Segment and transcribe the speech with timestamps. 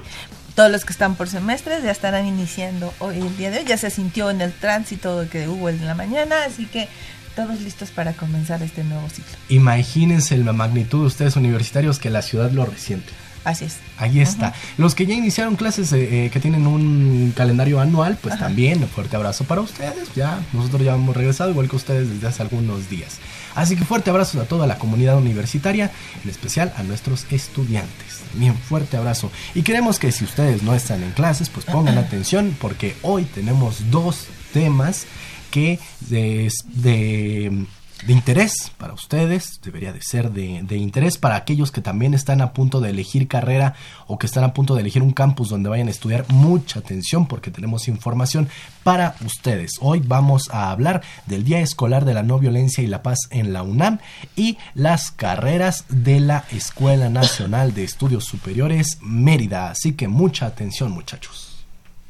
[0.54, 3.64] todos los que están por semestres ya estarán iniciando hoy el día de hoy.
[3.66, 6.88] Ya se sintió en el tránsito que hubo en la mañana, así que
[7.34, 9.32] todos listos para comenzar este nuevo ciclo.
[9.48, 13.12] Imagínense la magnitud de ustedes universitarios que la ciudad lo resiente.
[13.44, 13.78] Así es.
[13.98, 14.54] Ahí está.
[14.78, 18.88] Los que ya iniciaron clases eh, eh, que tienen un calendario anual, pues también un
[18.88, 20.14] fuerte abrazo para ustedes.
[20.14, 23.18] Ya nosotros ya hemos regresado, igual que ustedes desde hace algunos días.
[23.54, 25.90] Así que fuerte abrazo a toda la comunidad universitaria,
[26.22, 28.22] en especial a nuestros estudiantes.
[28.34, 29.30] Bien, fuerte abrazo.
[29.54, 33.90] Y queremos que si ustedes no están en clases, pues pongan atención porque hoy tenemos
[33.90, 35.06] dos temas
[35.50, 37.66] que de de
[38.08, 42.52] interés para ustedes, debería de ser de, de, interés para aquellos que también están a
[42.52, 43.74] punto de elegir carrera
[44.08, 46.24] o que están a punto de elegir un campus donde vayan a estudiar.
[46.28, 48.48] Mucha atención porque tenemos información
[48.82, 49.72] para ustedes.
[49.80, 53.52] Hoy vamos a hablar del Día Escolar de la No Violencia y la Paz en
[53.52, 53.98] la UNAM
[54.34, 59.70] y las carreras de la Escuela Nacional de Estudios Superiores Mérida.
[59.70, 61.51] Así que mucha atención muchachos.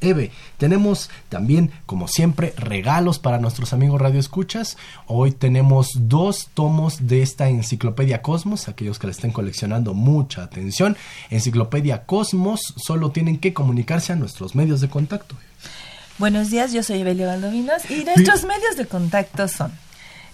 [0.02, 0.30] Eve.
[0.58, 4.76] Tenemos también, como siempre, regalos para nuestros amigos Radio Escuchas.
[5.06, 8.68] Hoy tenemos dos tomos de esta enciclopedia Cosmos.
[8.68, 10.96] Aquellos que la estén coleccionando, mucha atención.
[11.30, 15.36] Enciclopedia Cosmos, solo tienen que comunicarse a nuestros medios de contacto.
[16.18, 19.72] Buenos días, yo soy Evelio Valdovinos y nuestros medios de contacto son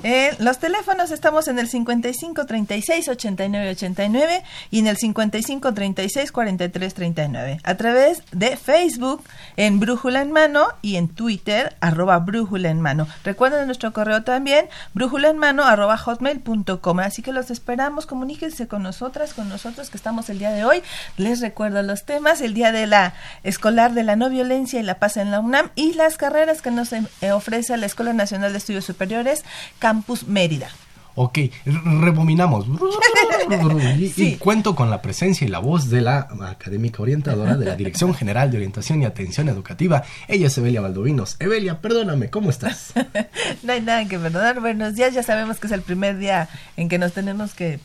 [0.03, 6.33] eh, los teléfonos estamos en el 55 36 89 89 y en el 55 36
[6.33, 7.61] 43 39.
[7.63, 9.25] A través de Facebook
[9.57, 13.09] en Brújula en Mano y en Twitter arroba Brújula en Mano.
[13.25, 16.99] Recuerden nuestro correo también brújula en mano arroba hotmail.com.
[17.01, 18.07] Así que los esperamos.
[18.07, 20.83] Comuníquense con nosotras, con nosotros que estamos el día de hoy.
[21.17, 24.99] Les recuerdo los temas: el día de la escolar de la no violencia y la
[24.99, 28.59] paz en la UNAM y las carreras que nos eh, ofrece la Escuela Nacional de
[28.59, 29.45] Estudios Superiores.
[29.89, 30.69] Campus Mérida.
[31.15, 32.67] Ok, rebominamos.
[34.19, 38.13] y, cuento con la presencia y la voz de la académica orientadora de la Dirección
[38.13, 40.05] General de Orientación y Atención Educativa.
[40.29, 41.37] Ella es Evelia Valdovinos.
[41.39, 42.93] Evelia, perdóname, ¿cómo estás?
[43.63, 44.61] no hay nada que perdonar.
[44.61, 47.81] Buenos días, ya sabemos que es el primer día en que nos tenemos que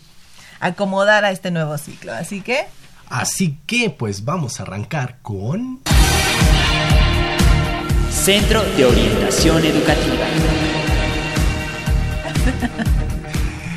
[0.60, 2.12] acomodar a este nuevo ciclo.
[2.12, 2.66] Así que...
[3.08, 5.80] Así que, pues vamos a arrancar con...
[8.12, 10.53] Centro de Orientación Educativa.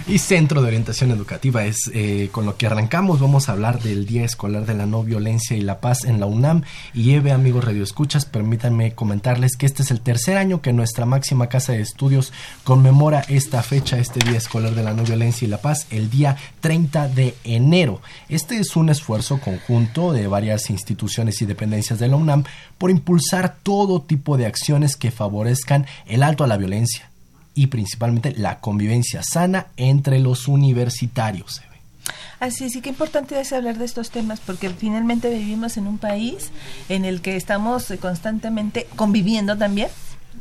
[0.08, 3.18] Y Centro de Orientación Educativa es eh, con lo que arrancamos.
[3.18, 6.26] Vamos a hablar del Día Escolar de la No Violencia y la Paz en la
[6.26, 6.62] UNAM.
[6.94, 11.06] Y Eve, amigos Radio Escuchas, permítanme comentarles que este es el tercer año que nuestra
[11.06, 12.32] máxima casa de estudios
[12.62, 16.36] conmemora esta fecha, este Día Escolar de la No Violencia y la Paz, el día
[16.60, 18.00] 30 de enero.
[18.28, 22.44] Este es un esfuerzo conjunto de varias instituciones y dependencias de la UNAM
[22.78, 27.10] por impulsar todo tipo de acciones que favorezcan el alto a la violencia
[27.56, 31.62] y principalmente la convivencia sana entre los universitarios.
[32.38, 36.50] Así sí, qué importante es hablar de estos temas porque finalmente vivimos en un país
[36.90, 39.88] en el que estamos constantemente conviviendo también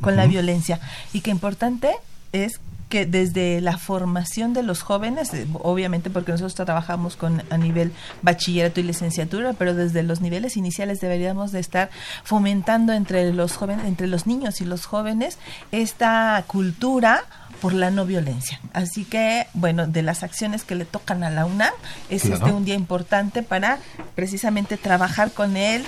[0.01, 0.81] con la violencia
[1.13, 1.91] y qué importante
[2.33, 2.59] es
[2.95, 7.91] que desde la formación de los jóvenes, eh, obviamente porque nosotros trabajamos con a nivel
[8.21, 11.89] bachillerato y licenciatura, pero desde los niveles iniciales deberíamos de estar
[12.23, 15.39] fomentando entre los jóvenes, entre los niños y los jóvenes
[15.73, 17.25] esta cultura
[17.61, 18.61] por la no violencia.
[18.71, 21.73] Así que, bueno, de las acciones que le tocan a la UNAM,
[22.09, 22.35] es Claro.
[22.37, 23.79] este un día importante para
[24.15, 25.83] precisamente trabajar con él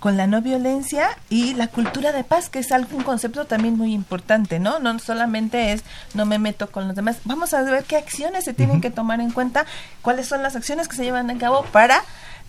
[0.00, 3.76] con la no violencia y la cultura de paz, que es algo, un concepto también
[3.76, 4.78] muy importante, ¿no?
[4.78, 5.82] No solamente es
[6.14, 7.18] no me meto con los demás.
[7.24, 9.66] Vamos a ver qué acciones se tienen que tomar en cuenta,
[10.02, 12.02] cuáles son las acciones que se llevan a cabo para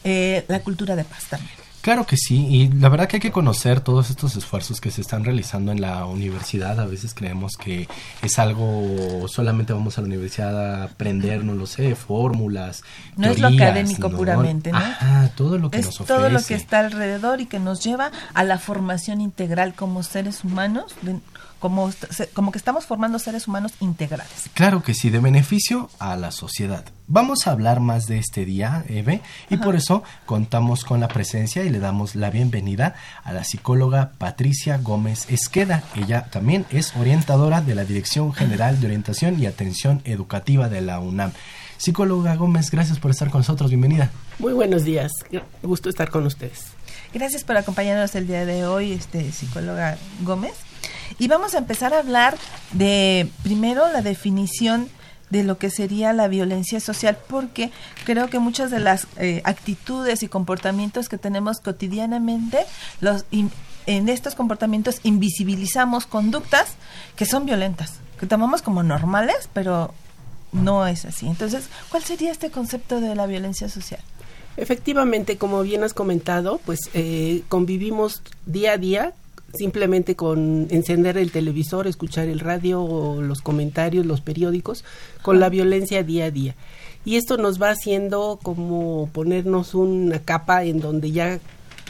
[0.04, 1.59] eh, la cultura de paz también.
[1.82, 5.00] Claro que sí, y la verdad que hay que conocer todos estos esfuerzos que se
[5.00, 6.78] están realizando en la universidad.
[6.80, 7.88] A veces creemos que
[8.22, 12.84] es algo, solamente vamos a la universidad a aprender, no lo sé, fórmulas.
[13.16, 14.78] No es lo académico puramente, ¿no?
[14.78, 16.14] Ajá, todo lo que es nos ofrece.
[16.20, 20.44] todo lo que está alrededor y que nos lleva a la formación integral como seres
[20.44, 21.20] humanos, de-
[21.60, 21.92] como,
[22.34, 24.50] como que estamos formando seres humanos integrales.
[24.54, 26.86] Claro que sí, de beneficio a la sociedad.
[27.08, 31.64] Vamos a hablar más de este día, Eve, y por eso contamos con la presencia
[31.64, 35.84] y le damos la bienvenida a la psicóloga Patricia Gómez Esqueda.
[35.96, 41.00] Ella también es orientadora de la Dirección General de Orientación y Atención Educativa de la
[41.00, 41.32] UNAM.
[41.78, 44.12] Psicóloga Gómez, gracias por estar con nosotros, bienvenida.
[44.38, 45.12] Muy buenos días,
[45.64, 46.66] gusto estar con ustedes.
[47.14, 50.54] Gracias por acompañarnos el día de hoy, este psicóloga Gómez.
[51.18, 52.38] Y vamos a empezar a hablar
[52.74, 54.90] de primero la definición
[55.30, 57.72] de lo que sería la violencia social, porque
[58.04, 62.66] creo que muchas de las eh, actitudes y comportamientos que tenemos cotidianamente,
[63.00, 66.76] los en estos comportamientos invisibilizamos conductas
[67.16, 69.94] que son violentas, que tomamos como normales, pero
[70.52, 71.28] no es así.
[71.28, 74.02] Entonces, ¿cuál sería este concepto de la violencia social?
[74.58, 79.14] Efectivamente, como bien has comentado, pues eh, convivimos día a día
[79.54, 84.84] simplemente con encender el televisor, escuchar el radio o los comentarios, los periódicos,
[85.22, 86.56] con la violencia día a día.
[87.06, 91.40] Y esto nos va haciendo como ponernos una capa en donde ya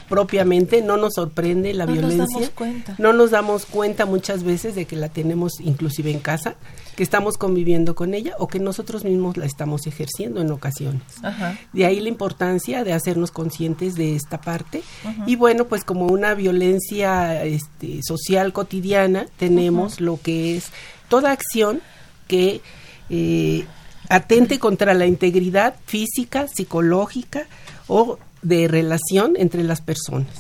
[0.10, 2.36] propiamente no nos sorprende la No nos violencia.
[2.40, 2.96] damos cuenta.
[2.98, 6.56] No nos damos cuenta muchas veces de que la tenemos inclusive en casa,
[6.96, 11.04] que estamos conviviendo con ella o que nosotros mismos la estamos ejerciendo en ocasiones.
[11.22, 11.58] Ajá.
[11.72, 14.82] De ahí la importancia de hacernos conscientes de esta parte.
[15.26, 20.72] Y bueno, pues como una violencia este, social cotidiana, tenemos lo que es
[21.08, 21.82] toda acción
[22.28, 22.62] que
[23.10, 23.66] eh,
[24.10, 27.48] atente contra la integridad física, psicológica
[27.88, 30.34] o de relación entre las personas.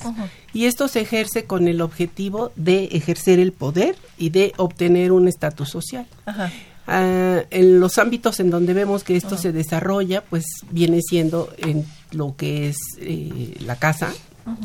[0.53, 5.27] Y esto se ejerce con el objetivo de ejercer el poder y de obtener un
[5.27, 6.07] estatus social.
[6.25, 6.51] Ajá.
[6.91, 11.85] Ah, en los ámbitos en donde vemos que esto se desarrolla, pues viene siendo en
[12.11, 14.11] lo que es eh, la casa,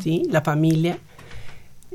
[0.01, 0.23] ¿sí?
[0.31, 0.97] la familia,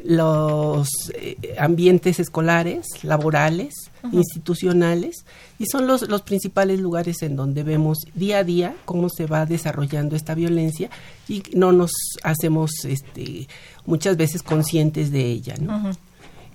[0.04, 3.74] los eh, ambientes escolares, laborales,
[4.12, 5.24] institucionales,
[5.58, 9.46] y son los, los principales lugares en donde vemos día a día cómo se va
[9.46, 10.90] desarrollando esta violencia
[11.28, 11.92] y no nos
[12.22, 13.46] hacemos este,
[13.86, 15.54] muchas veces conscientes de ella.
[15.60, 15.90] ¿no?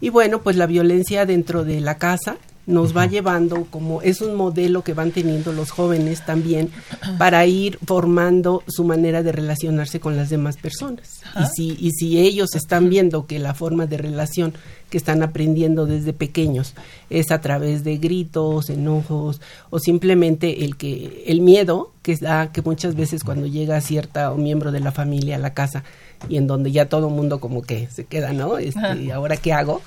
[0.01, 4.35] Y bueno, pues la violencia dentro de la casa nos va llevando como es un
[4.35, 6.69] modelo que van teniendo los jóvenes también
[7.17, 11.21] para ir formando su manera de relacionarse con las demás personas.
[11.39, 14.53] Y si, y si ellos están viendo que la forma de relación
[14.89, 16.73] que están aprendiendo desde pequeños
[17.09, 22.61] es a través de gritos, enojos o simplemente el que el miedo que da que
[22.61, 25.83] muchas veces cuando llega cierta o miembro de la familia a la casa
[26.29, 28.57] y en donde ya todo el mundo como que se queda, ¿no?
[28.57, 29.81] Este, ¿Ahora qué hago?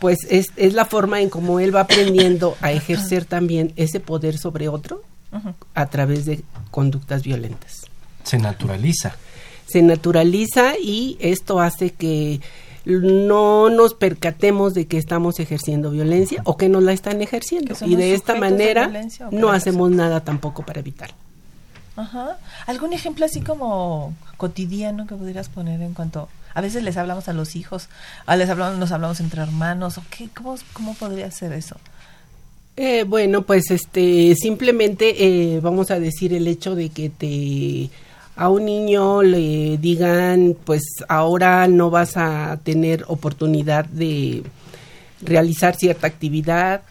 [0.00, 4.38] Pues es, es la forma en cómo él va aprendiendo a ejercer también ese poder
[4.38, 5.02] sobre otro
[5.74, 6.40] a través de
[6.70, 7.82] conductas violentas.
[8.24, 9.16] Se naturaliza.
[9.66, 12.40] Se naturaliza y esto hace que
[12.86, 17.74] no nos percatemos de que estamos ejerciendo violencia o que nos la están ejerciendo.
[17.84, 18.90] Y de esta de manera
[19.32, 21.25] no hacemos nada tampoco para evitarlo.
[21.96, 22.38] Ajá.
[22.66, 27.34] ¿Algún ejemplo así como cotidiano que pudieras poner en cuanto a veces les hablamos a
[27.34, 27.88] los hijos,
[28.24, 31.76] a les hablamos, nos hablamos entre hermanos, o qué, cómo, cómo podría ser eso?
[32.78, 37.90] Eh, bueno, pues este, simplemente eh, vamos a decir el hecho de que te
[38.36, 44.42] a un niño le digan, pues ahora no vas a tener oportunidad de
[45.22, 46.82] realizar cierta actividad,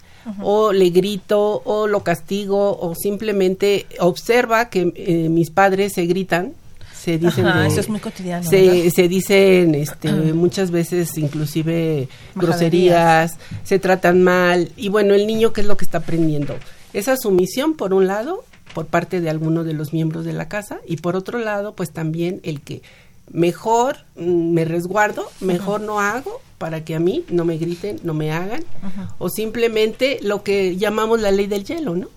[0.42, 6.54] o le grito, o lo castigo, o simplemente observa que eh, mis padres se gritan,
[6.94, 12.08] se dicen Ajá, de- eso es muy cotidiano, se, se dicen este, muchas veces inclusive
[12.36, 16.56] groserías, se tratan mal y bueno, el niño qué es lo que está aprendiendo?
[16.94, 20.80] Esa sumisión por un lado por parte de alguno de los miembros de la casa
[20.88, 22.82] y por otro lado pues también el que
[23.32, 28.14] mejor mm, me resguardo, mejor no hago para que a mí no me griten, no
[28.14, 28.64] me hagan,
[29.18, 32.08] o simplemente lo que llamamos la ley del hielo, ¿no?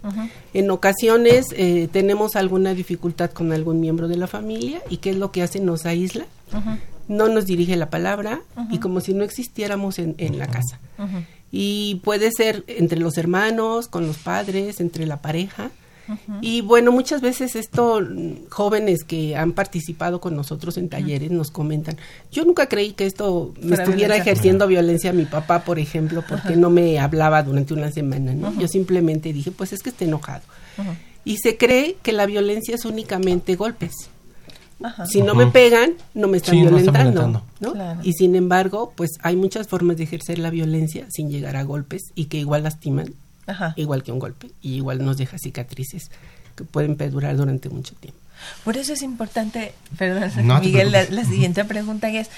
[0.54, 5.16] En ocasiones eh, tenemos alguna dificultad con algún miembro de la familia y ¿qué es
[5.16, 5.60] lo que hace?
[5.60, 6.26] Nos aísla,
[7.08, 8.40] no nos dirige la palabra
[8.70, 10.78] y como si no existiéramos en, en la casa.
[11.50, 15.70] Y puede ser entre los hermanos, con los padres, entre la pareja,
[16.40, 18.00] y bueno, muchas veces esto,
[18.50, 21.96] jóvenes que han participado con nosotros en talleres nos comentan,
[22.30, 26.56] yo nunca creí que esto me estuviera ejerciendo violencia a mi papá, por ejemplo, porque
[26.56, 28.58] no me hablaba durante una semana, ¿no?
[28.58, 30.42] Yo simplemente dije, pues es que está enojado.
[31.24, 33.92] Y se cree que la violencia es únicamente golpes.
[35.10, 37.74] Si no me pegan, no me están violentando, ¿no?
[38.02, 42.12] Y sin embargo, pues hay muchas formas de ejercer la violencia sin llegar a golpes
[42.14, 43.12] y que igual lastiman
[43.76, 46.10] igual que un golpe, y igual nos deja cicatrices
[46.56, 48.18] que pueden perdurar durante mucho tiempo.
[48.64, 52.28] Por eso es importante, perdón, Miguel, la, siguiente pregunta es,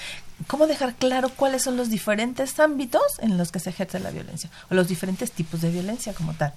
[0.47, 4.49] ¿cómo dejar claro cuáles son los diferentes ámbitos en los que se ejerce la violencia?
[4.69, 6.53] O los diferentes tipos de violencia como tal.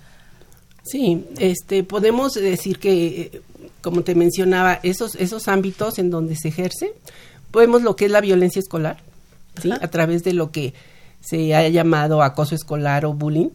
[0.85, 3.43] Sí, este, podemos decir que,
[3.81, 6.93] como te mencionaba, esos, esos ámbitos en donde se ejerce,
[7.51, 8.99] podemos lo que es la violencia escolar,
[9.61, 9.71] ¿sí?
[9.73, 10.75] A través de lo que
[11.25, 13.51] se ha llamado acoso escolar o bullying,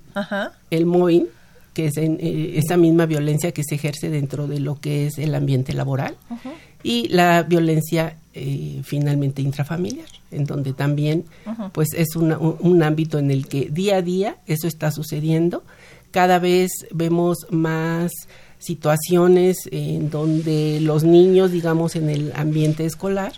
[0.72, 1.28] el mobbing,
[1.74, 5.36] que es eh, esa misma violencia que se ejerce dentro de lo que es el
[5.36, 6.16] ambiente laboral,
[6.82, 11.26] y la violencia eh, finalmente intrafamiliar, en donde también
[11.74, 15.64] pues es un, ámbito en el que día a día eso está sucediendo.
[16.12, 18.12] Cada vez vemos más
[18.58, 23.34] situaciones en donde los niños, digamos, en el ambiente escolar,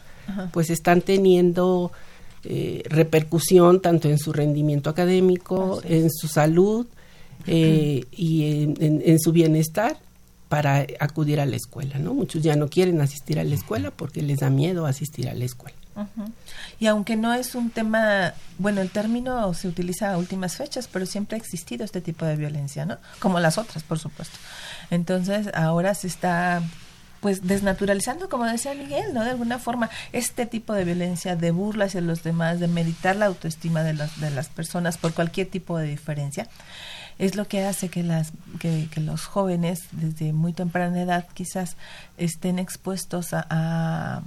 [0.54, 1.92] pues están teniendo
[2.44, 6.88] eh, repercusión tanto en su rendimiento académico, en su salud
[7.46, 9.98] eh, y en, su bienestar
[10.50, 12.14] para acudir a la escuela, ¿no?
[12.14, 15.46] Muchos ya no quieren asistir a la escuela porque les da miedo asistir a la
[15.46, 15.76] escuela.
[16.80, 21.06] Y aunque no es un tema, bueno, el término se utiliza a últimas fechas, pero
[21.06, 22.98] siempre ha existido este tipo de violencia, ¿no?
[23.20, 24.38] Como las otras, por supuesto.
[24.90, 26.64] Entonces, ahora se está
[27.22, 29.24] pues desnaturalizando, como decía Miguel, ¿no?
[29.24, 33.28] De alguna forma, este tipo de violencia, de burla hacia los demás, de meditar la
[33.28, 36.48] autoestima de las, de las personas por cualquier tipo de diferencia,
[37.20, 41.78] es lo que hace que, las, que, los jóvenes desde muy temprana edad quizás
[42.18, 44.24] estén expuestos a,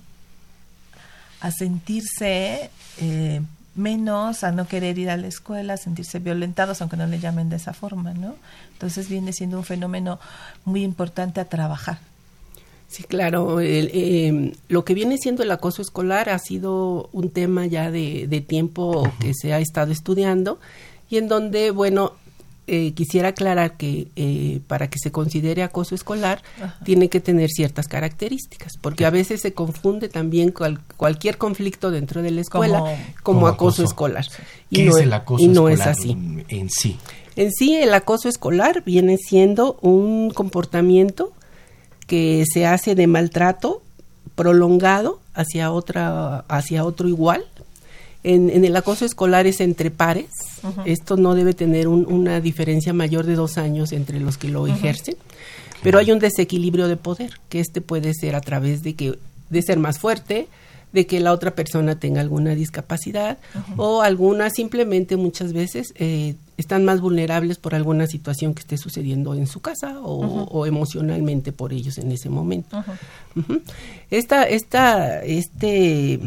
[1.40, 2.70] a, sentirse
[3.00, 3.42] eh,
[3.74, 7.48] menos, a no querer ir a la escuela, a sentirse violentados, aunque no le llamen
[7.48, 8.36] de esa forma, ¿no?
[8.74, 10.20] Entonces viene siendo un fenómeno
[10.64, 11.98] muy importante a trabajar.
[12.88, 13.60] Sí, claro.
[13.60, 19.10] Em, lo que viene siendo el acoso escolar ha sido un tema ya de, tiempo
[19.20, 20.58] que se ha estado estudiando
[21.10, 22.12] y en donde, bueno,
[22.66, 26.42] eh, quisiera aclarar que eh, para que se considere acoso escolar
[26.82, 30.54] tiene que tener ciertas características, porque a veces se confunde también
[30.96, 32.82] cualquier conflicto dentro de la escuela
[33.22, 34.24] como, acoso, escolar.
[34.70, 36.16] Y ¿Qué no, es el acoso y no es así.
[36.48, 36.96] En sí.
[37.36, 41.32] En sí, el acoso escolar viene siendo un comportamiento
[42.14, 43.82] que se hace de maltrato
[44.36, 47.44] prolongado hacia otra hacia otro igual.
[48.22, 50.30] En, el acoso escolar es entre pares.
[50.84, 55.16] Esto no debe tener una diferencia mayor de dos años entre los que lo ejercen.
[55.82, 59.18] Pero hay un desequilibrio de poder que este puede ser a través de que
[59.50, 60.46] de ser más fuerte
[60.92, 63.38] de que la otra persona tenga alguna discapacidad
[63.76, 69.34] o alguna simplemente muchas veces eh, están más vulnerables por alguna situación que esté sucediendo
[69.34, 72.84] en su casa o, emocionalmente por ellos en ese momento.
[74.10, 76.20] esta, esta, este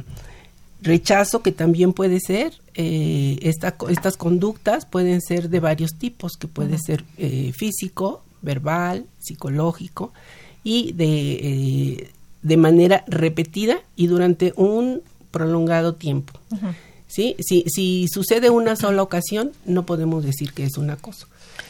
[0.82, 6.78] rechazo que también puede ser, eh, estas conductas pueden ser de varios tipos, que puede
[6.78, 10.12] ser eh, físico, verbal, psicológico
[10.64, 16.34] y de de manera repetida y durante un prolongado tiempo.
[17.08, 17.36] ¿Sí?
[17.40, 21.28] Si, si sucede una sola ocasión, no podemos decir que es un acoso.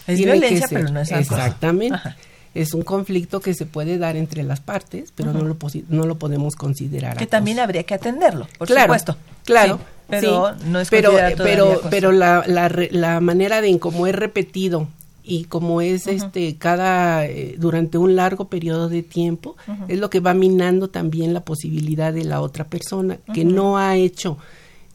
[0.07, 1.35] Es violencia, pero no es acoso.
[1.35, 2.15] Exactamente.
[2.55, 5.57] Es un conflicto que se puede dar entre las partes, pero no, lo
[5.89, 7.15] no lo podemos considerar.
[7.17, 9.15] Que también habría que atenderlo, por claro, supuesto.
[9.45, 9.79] Claro.
[10.09, 14.87] pero no es pero, pero, pero la, la, la manera de en cómo es repetido
[15.27, 19.57] y como es este cada eh, durante un largo periodo de tiempo
[19.89, 23.97] es lo que va minando también la posibilidad de la otra persona que no ha
[23.97, 24.37] hecho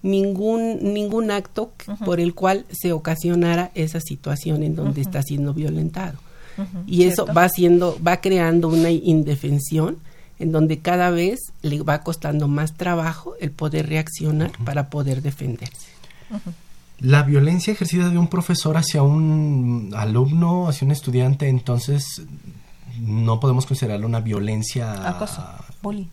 [0.02, 1.72] ningún ningún acto
[2.04, 6.18] por el cual se ocasionara esa situación en donde está siendo violentado
[6.86, 9.98] y eso va haciendo va creando una indefensión
[10.38, 15.86] en donde cada vez le va costando más trabajo el poder reaccionar para poder defenderse
[17.02, 22.22] la violencia ejercida de un profesor hacia un alumno, hacia un estudiante, entonces
[23.00, 25.08] no podemos considerarlo una violencia.
[25.08, 25.42] Acoso,
[25.82, 26.06] bullying.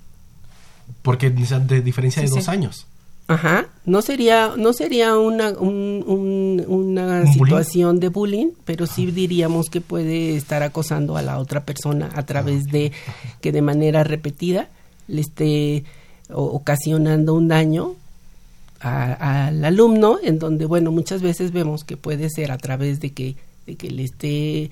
[1.04, 2.52] Porque de diferencia de Sí, dos sí.
[2.52, 2.88] años.
[3.30, 7.34] Ajá, no sería, no sería una, un- un- una ¿Un bullying?
[7.34, 12.24] situación de bullying, pero sí diríamos que puede estar acosando a la otra persona a
[12.26, 12.92] través de
[13.40, 14.68] que de manera repetida
[15.08, 15.84] le esté
[16.34, 17.94] o- ocasionando un daño
[18.82, 23.12] a- al alumno, en donde, bueno, muchas veces vemos que puede ser a través de
[23.12, 23.36] que,
[23.68, 24.72] de que le esté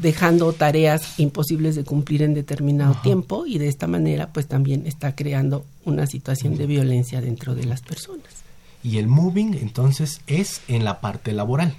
[0.00, 5.14] dejando tareas imposibles de cumplir en determinado tiempo y de esta manera pues también está
[5.14, 8.40] creando una situación de violencia dentro de las personas.
[8.82, 11.74] Y el moving, entonces, es en la parte laboral.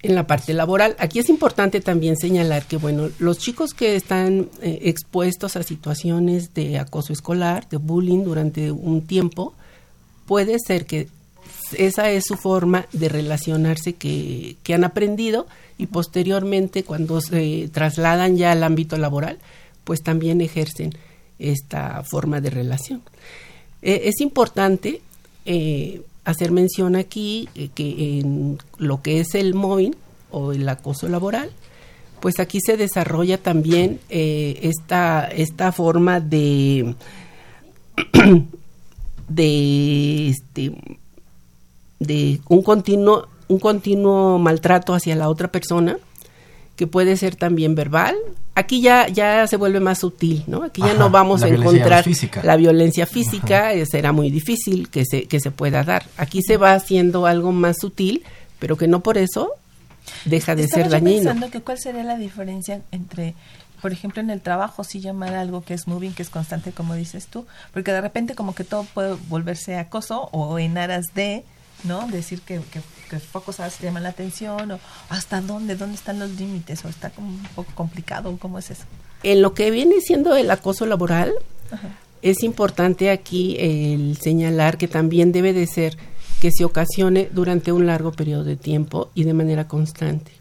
[0.00, 4.48] En la parte laboral, aquí es importante también señalar que, bueno, los chicos que están
[4.62, 9.54] eh, expuestos a situaciones de acoso escolar, de bullying durante un tiempo,
[10.24, 11.08] puede ser que
[11.76, 15.46] esa es su forma de relacionarse que, que han aprendido
[15.78, 19.38] y posteriormente cuando se trasladan ya al ámbito laboral,
[19.84, 20.92] pues también ejercen
[21.38, 23.00] esta forma de relación.
[23.80, 25.00] Eh, es importante
[25.46, 29.94] eh, hacer mención aquí eh, que en lo que es el mobbing
[30.30, 31.50] o el acoso laboral,
[32.20, 36.96] pues aquí se desarrolla también esta, esta forma de,
[39.28, 40.72] de, este,
[42.00, 45.98] de un continuo, un continuo maltrato hacia la otra persona,
[46.76, 48.14] que puede ser también verbal.
[48.54, 50.62] Aquí ya, ya se vuelve más sutil, ¿no?
[50.62, 52.40] Aquí ya Ajá, no vamos a encontrar física.
[52.44, 56.04] la violencia física, eh, será muy difícil que se, que se pueda dar.
[56.16, 58.22] Aquí se va haciendo algo más sutil,
[58.58, 59.50] pero que no por eso
[60.24, 61.16] deja de Estaba ser dañino.
[61.24, 63.34] pensando que cuál sería la diferencia entre,
[63.82, 66.94] por ejemplo, en el trabajo sí llamar algo que es moving, que es constante, como
[66.94, 71.44] dices tú, porque de repente como que todo puede volverse acoso o en aras de,
[71.84, 72.06] ¿no?
[72.08, 76.84] Decir que, que, que pocos llaman la atención o hasta dónde, dónde están los límites
[76.84, 78.84] o está como un poco complicado, ¿cómo es eso?
[79.22, 81.32] En lo que viene siendo el acoso laboral,
[81.70, 81.88] Ajá.
[82.22, 85.96] es importante aquí el señalar que también debe de ser
[86.40, 90.32] que se ocasione durante un largo periodo de tiempo y de manera constante.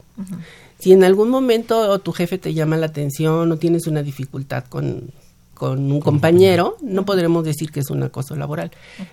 [0.79, 5.11] Si en algún momento tu jefe te llama la atención o tienes una dificultad con,
[5.53, 8.71] con un compañero, no podremos decir que es un acoso laboral.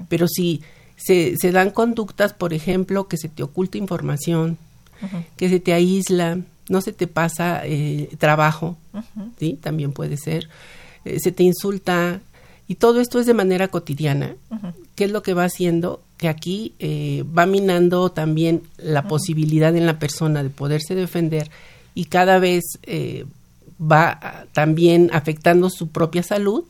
[0.09, 0.61] Pero si
[0.97, 4.59] se, se dan conductas, por ejemplo, que se te oculta información,
[5.37, 8.77] que se te aísla, no se te pasa eh, trabajo,
[9.39, 9.59] ¿sí?
[9.61, 10.49] También puede ser.
[11.05, 12.21] Eh, se te insulta
[12.67, 14.37] y todo esto es de manera cotidiana.
[14.95, 16.01] ¿Qué es lo que va haciendo?
[16.17, 21.51] Que aquí eh, va minando también la posibilidad en la persona de poderse defender
[21.95, 23.27] y cada vez eh,
[23.81, 26.65] va ah, también afectando su propia salud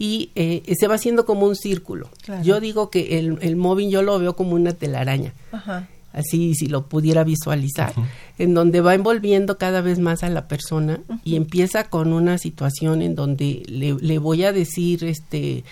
[0.00, 2.08] y eh, se va haciendo como un círculo.
[2.22, 2.42] Claro.
[2.42, 5.88] Yo digo que el, el mobbing yo lo veo como una telaraña Ajá.
[6.14, 7.92] así si lo pudiera visualizar,
[8.38, 13.02] en donde va envolviendo cada vez más a la persona y empieza con una situación
[13.02, 15.64] en donde le, le voy a decir, este,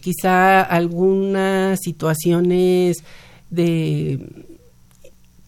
[0.00, 3.04] quizá algunas situaciones
[3.50, 4.18] de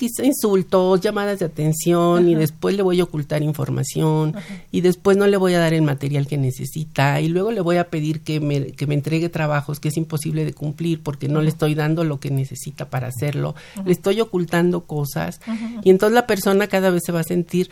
[0.02, 4.34] quizá insultos, llamadas de atención y después le voy a ocultar información
[4.72, 7.76] y después no le voy a dar el material que necesita y luego le voy
[7.76, 11.40] a pedir que me, que me entregue trabajos que es imposible de cumplir porque no
[11.40, 15.40] le estoy dando lo que necesita para hacerlo, le estoy ocultando cosas
[15.84, 17.70] y entonces la persona cada vez se va a sentir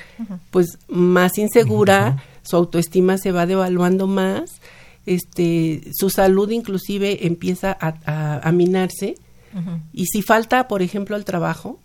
[0.52, 4.60] pues más insegura, su autoestima se va devaluando más,
[5.04, 9.16] este, su salud inclusive empieza a, a, a minarse
[9.92, 11.80] y si falta, por ejemplo, al trabajo,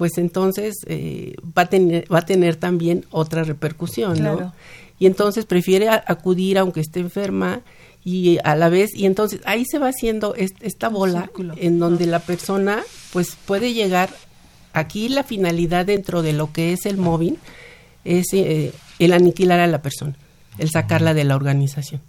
[0.00, 4.36] pues entonces eh, va, a tener, va a tener también otra repercusión, ¿no?
[4.38, 4.52] Claro.
[4.98, 7.60] Y entonces prefiere a- acudir aunque esté enferma
[8.02, 11.52] y a la vez, y entonces ahí se va haciendo est- esta bola círculo.
[11.58, 12.82] en donde la persona
[13.12, 14.08] pues puede llegar,
[14.72, 17.36] aquí la finalidad dentro de lo que es el móvil
[18.06, 20.14] es eh, el aniquilar a la persona,
[20.56, 22.00] el sacarla de la organización.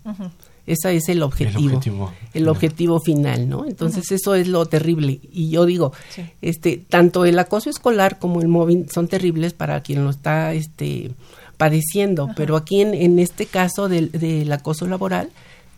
[0.72, 1.66] Ese es el objetivo.
[1.76, 2.50] objetivo El final.
[2.50, 3.66] objetivo final, ¿no?
[3.66, 5.20] Entonces eso es lo terrible.
[5.32, 6.24] Y yo digo, Sí.
[6.42, 11.12] este, tanto el acoso escolar como el móvil son terribles para quien lo está este,
[11.58, 15.30] padeciendo, pero aquí en, en este caso del, del acoso laboral,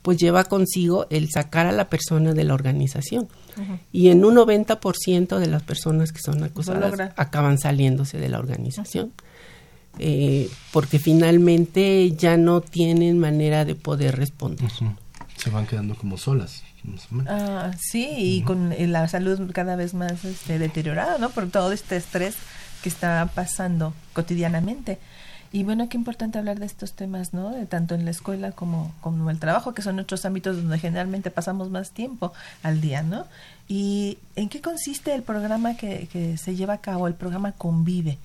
[0.01, 3.27] pues lleva consigo el sacar a la persona de la organización.
[3.91, 9.11] Y en un 90% de las personas que son acosadas acaban saliéndose de la organización.
[9.99, 14.71] Eh, porque finalmente ya no tienen manera de poder responder.
[15.37, 16.63] Se van quedando como solas.
[16.83, 17.31] más o menos.
[17.31, 21.29] Ah, sí, y con eh, la salud cada vez más este, deteriorada, ¿no?
[21.29, 22.35] Por todo este estrés
[22.81, 24.99] que está pasando cotidianamente.
[25.51, 27.51] Y bueno, qué importante hablar de estos temas, ¿no?
[27.51, 31.29] De tanto en la escuela como, como el trabajo, que son otros ámbitos donde generalmente
[31.29, 33.27] pasamos más tiempo al día, ¿no?
[33.67, 38.17] ¿Y en qué consiste el programa que, que se lleva a cabo, el programa Convive?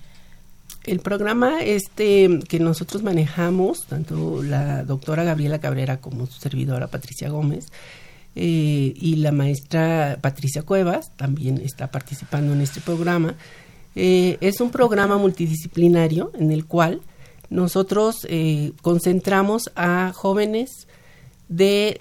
[0.85, 7.28] El programa este que nosotros manejamos, tanto la doctora Gabriela Cabrera como su servidora Patricia
[7.28, 7.66] Gómez,
[8.35, 13.35] eh, y la maestra Patricia Cuevas también está participando en este programa.
[13.96, 17.00] Eh, es un programa multidisciplinario en el cual
[17.50, 20.87] nosotros eh, concentramos a jóvenes
[21.48, 22.00] de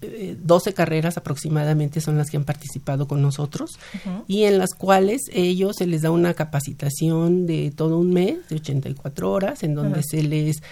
[0.00, 3.78] 12 carreras aproximadamente son las que han participado con nosotros
[4.26, 8.56] y en las cuales ellos se les da una capacitación de todo un mes, de
[8.56, 10.62] 84 horas, en donde se les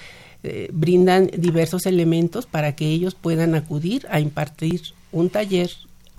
[0.43, 4.81] eh, brindan diversos elementos para que ellos puedan acudir a impartir
[5.13, 5.71] un taller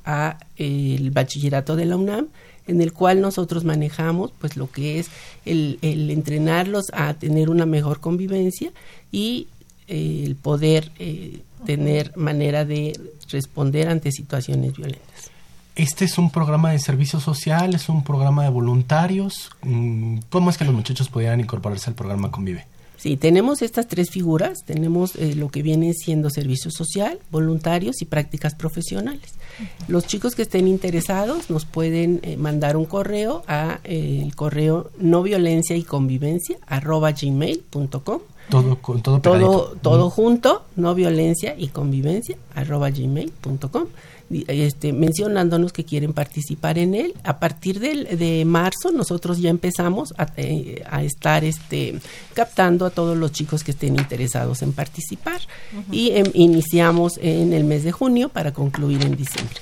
[0.05, 2.27] a el bachillerato de la UNAM
[2.67, 5.09] en el cual nosotros manejamos pues lo que es
[5.45, 8.71] el, entrenarlos a tener una mejor convivencia
[9.11, 9.47] y
[9.87, 15.31] eh, el poder eh, tener manera de responder ante situaciones violentas.
[15.75, 19.49] Este es un programa de servicio social, es un programa de voluntarios.
[19.63, 22.65] Mm, ¿Cómo es que los muchachos pudieran incorporarse al programa Convive?
[22.99, 24.65] Sí, tenemos estas tres figuras.
[24.65, 29.35] Tenemos eh, lo que viene siendo servicio social, voluntarios y prácticas profesionales.
[29.87, 34.91] Los chicos que estén interesados nos pueden eh, mandar un correo a eh, el correo
[34.97, 38.19] no violencia y convivencia arroba gmail.com.
[38.49, 43.85] Todo, todo, todo, todo junto, no violencia y convivencia arroba gmail.com
[44.47, 47.15] este, mencionándonos que quieren participar en él.
[47.23, 51.99] A partir de marzo nosotros ya empezamos a, eh, estar este,
[52.33, 55.41] captando a todos los chicos que estén interesados en participar.
[55.91, 59.59] Y em, iniciamos en el mes de junio para concluir en diciembre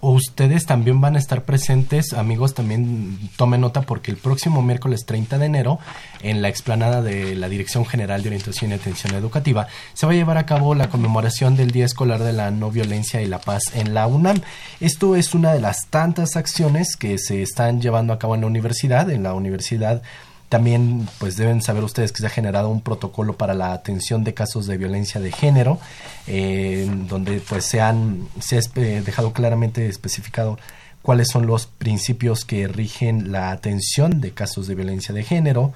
[0.00, 5.38] ustedes también van a estar presentes, amigos, también tomen nota porque el próximo miércoles 30
[5.38, 5.78] de enero,
[6.22, 10.16] en la explanada de la Dirección General de Orientación y Atención Educativa, se va a
[10.16, 13.62] llevar a cabo la conmemoración del Día Escolar de la No Violencia y la Paz
[13.74, 14.40] en la UNAM.
[14.80, 18.46] Esto es una de las tantas acciones que se están llevando a cabo en la
[18.46, 20.02] universidad, en la Universidad
[20.48, 24.34] también, pues deben saber ustedes que se ha generado un protocolo para la atención de
[24.34, 25.78] casos de violencia de género,
[26.26, 28.60] eh, donde pues se han se ha
[29.02, 30.58] dejado claramente especificado
[31.02, 35.72] cuáles son los principios que rigen la atención de casos de violencia de género,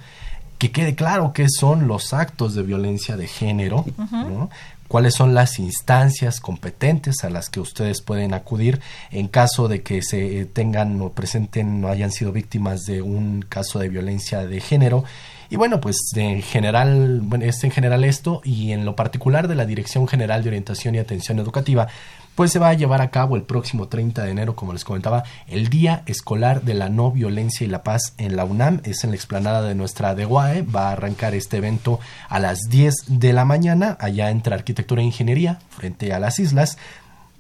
[0.59, 4.49] que quede claro qué son los actos de violencia de género, ¿no?
[4.93, 10.03] Cuáles son las instancias competentes a las que ustedes pueden acudir en caso de que
[10.03, 15.03] se tengan o presenten o hayan sido víctimas de un caso de violencia de género.
[15.49, 19.55] Y bueno, pues en general, bueno, es en general esto y en lo particular de
[19.55, 21.89] la Dirección General de Orientación y Atención Educativa,
[22.35, 25.25] pues se va a llevar a cabo el próximo 30 de enero, como les comentaba,
[25.49, 28.81] el Día Escolar de la No Violencia y la Paz en la UNAM.
[28.85, 30.63] Es en la explanada de nuestra DEGUAE.
[30.63, 35.07] Va a arrancar este evento a las 10 de la mañana, allá entre Arquitectura e
[35.07, 36.79] Ingeniería, frente a las islas.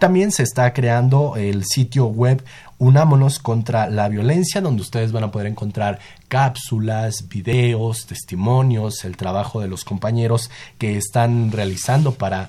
[0.02, 2.42] También se está creando el sitio web
[2.78, 9.60] Unámonos contra la Violencia, donde ustedes van a poder encontrar cápsulas, videos, testimonios, el trabajo
[9.60, 12.48] de los compañeros que están realizando para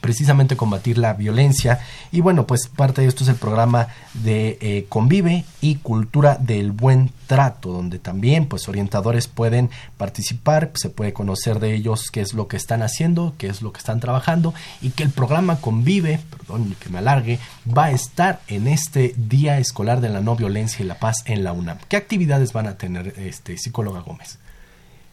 [0.00, 1.80] precisamente combatir la violencia.
[2.12, 6.72] Y bueno, pues parte de esto es el programa de eh, Convive y Cultura del
[6.72, 12.32] Buen Trato, donde también pues orientadores pueden participar, se puede conocer de ellos qué es
[12.32, 16.20] lo que están haciendo, qué es lo que están trabajando y que el programa Convive,
[16.30, 20.82] perdón que me alargue, va a estar en este Día Escolar de la No Violencia
[20.82, 21.78] y la Paz en la UNAM.
[21.88, 24.38] ¿Qué actividades van a tener este psicóloga Gómez?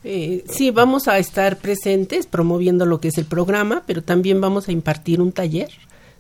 [0.08, 4.68] Eh, sí, vamos a estar presentes promoviendo lo que es el programa, pero también vamos
[4.68, 5.72] a impartir un taller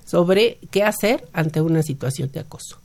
[0.05, 2.79] sobre qué hacer ante una situación de acoso.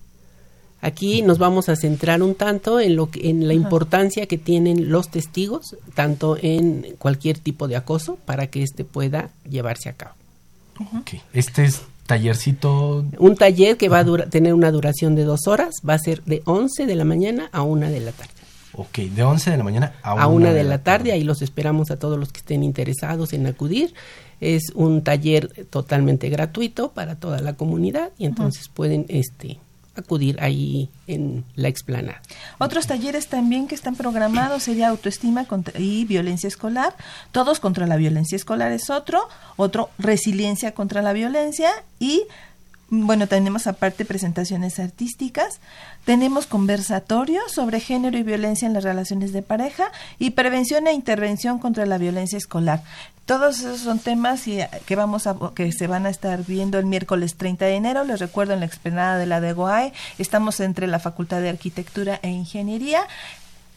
[0.82, 4.90] Aquí nos vamos a centrar un tanto en lo que, en la importancia que tienen
[4.90, 10.14] los testigos, tanto en cualquier tipo de acoso, para que éste pueda llevarse a cabo.
[11.32, 13.06] Este es tallercito.
[13.18, 16.42] Un taller que va a tener una duración de dos horas, va a ser de
[16.44, 18.39] 11 de la mañana a 1 de la tarde.
[18.72, 21.12] Ok, de 11 de la mañana a, a 1 de, la tarde.
[21.12, 23.94] Ahí los esperamos a todos los que estén interesados en acudir.
[24.40, 29.58] Es un taller totalmente gratuito para toda la comunidad y entonces pueden este
[29.96, 32.22] acudir ahí en la explanada.
[32.58, 35.46] Otros talleres también que están programados sería autoestima
[35.78, 36.94] y violencia escolar.
[37.32, 39.28] Todos contra la violencia escolar es otro.
[39.56, 42.22] Otro, resiliencia contra la violencia y
[42.90, 45.60] bueno, tenemos aparte presentaciones artísticas,
[46.04, 51.60] tenemos conversatorios sobre género y violencia en las relaciones de pareja y prevención e intervención
[51.60, 52.82] contra la violencia escolar.
[53.30, 56.80] Todos esos son temas y, eh, que vamos a que se van a estar viendo
[56.80, 58.02] el miércoles 30 de enero.
[58.02, 59.92] Les recuerdo en la explanada de la DEGOAE.
[60.18, 63.06] Estamos entre la Facultad de Arquitectura e Ingeniería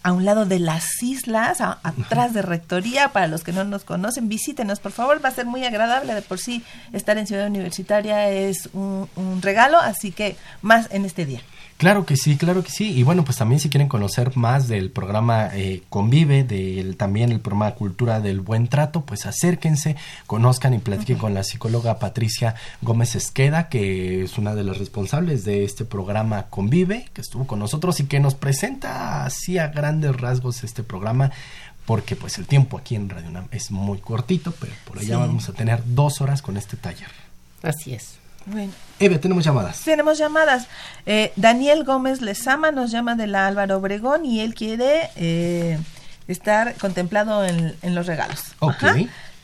[0.04, 3.10] a un lado de las islas, a- atrás de Rectoría.
[3.14, 5.24] Para los que no nos conocen, visítenos, por favor.
[5.24, 6.14] Va a ser muy agradable.
[6.14, 11.06] De por sí, estar en Ciudad Universitaria es un, un regalo, así que más en
[11.06, 11.42] este día.
[11.78, 12.92] Claro que sí, claro que sí.
[12.92, 17.42] Y bueno, pues también si quieren conocer más del programa eh, Convive, del también el
[17.42, 23.16] programa Cultura del Buen Trato, pues acérquense, conozcan y platiquen con la psicóloga Patricia Gómez
[23.16, 28.00] Esqueda, que es una de las responsables de este programa Convive, que estuvo con nosotros
[28.00, 31.32] y que nos presenta así a grandes rasgos este programa.
[31.86, 35.20] Porque pues el tiempo aquí en Radio UNAM es muy cortito, pero por allá Sí.
[35.20, 37.10] vamos a tener dos horas con este taller.
[37.62, 38.23] Así es.
[38.46, 39.82] Bueno, Eve, tenemos llamadas.
[39.84, 40.68] tenemos llamadas.
[41.06, 45.80] Eh, Daniel Gómez Lezama nos llama de la Álvaro Obregón y él quiere eh,
[46.28, 48.56] estar contemplado en, en los regalos.
[48.60, 48.84] Ok.
[48.84, 48.96] Ajá.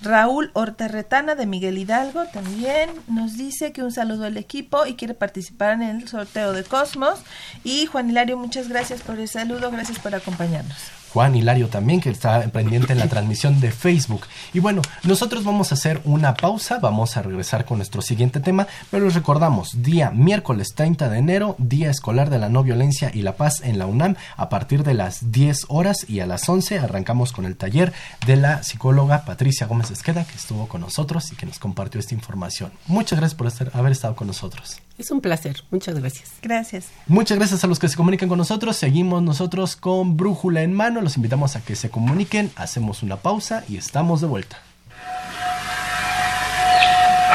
[0.02, 5.14] Raúl Hortarretana de Miguel Hidalgo también nos dice que un saludo al equipo y quiere
[5.14, 7.20] participar en el sorteo de Cosmos.
[7.66, 10.78] Y Juan Hilario, muchas gracias por el saludo, gracias por acompañarnos.
[11.14, 14.26] Juan Hilario también, que está pendiente en la transmisión de Facebook.
[14.54, 18.68] Y bueno, nosotros vamos a hacer una pausa, vamos a regresar con nuestro siguiente tema,
[18.92, 23.22] pero les recordamos, día miércoles 30 de enero, Día Escolar de la No Violencia y
[23.22, 26.80] la Paz en la UNAM, a partir de las 10 horas y a las 11
[26.80, 27.94] arrancamos con el taller
[28.26, 32.14] de la psicóloga Patricia Gómez Esqueda, que estuvo con nosotros y que nos compartió esta
[32.14, 32.72] información.
[32.88, 34.78] Muchas gracias por estar- haber estado con nosotros.
[35.00, 35.64] Es un placer.
[35.72, 36.34] Muchas gracias.
[36.42, 36.90] Gracias.
[37.08, 38.76] Muchas gracias a los que se comunican con nosotros.
[38.76, 41.00] Seguimos nosotros con Brújula en mano.
[41.00, 42.52] Los invitamos a que se comuniquen.
[42.58, 44.62] Hacemos una pausa y estamos de vuelta.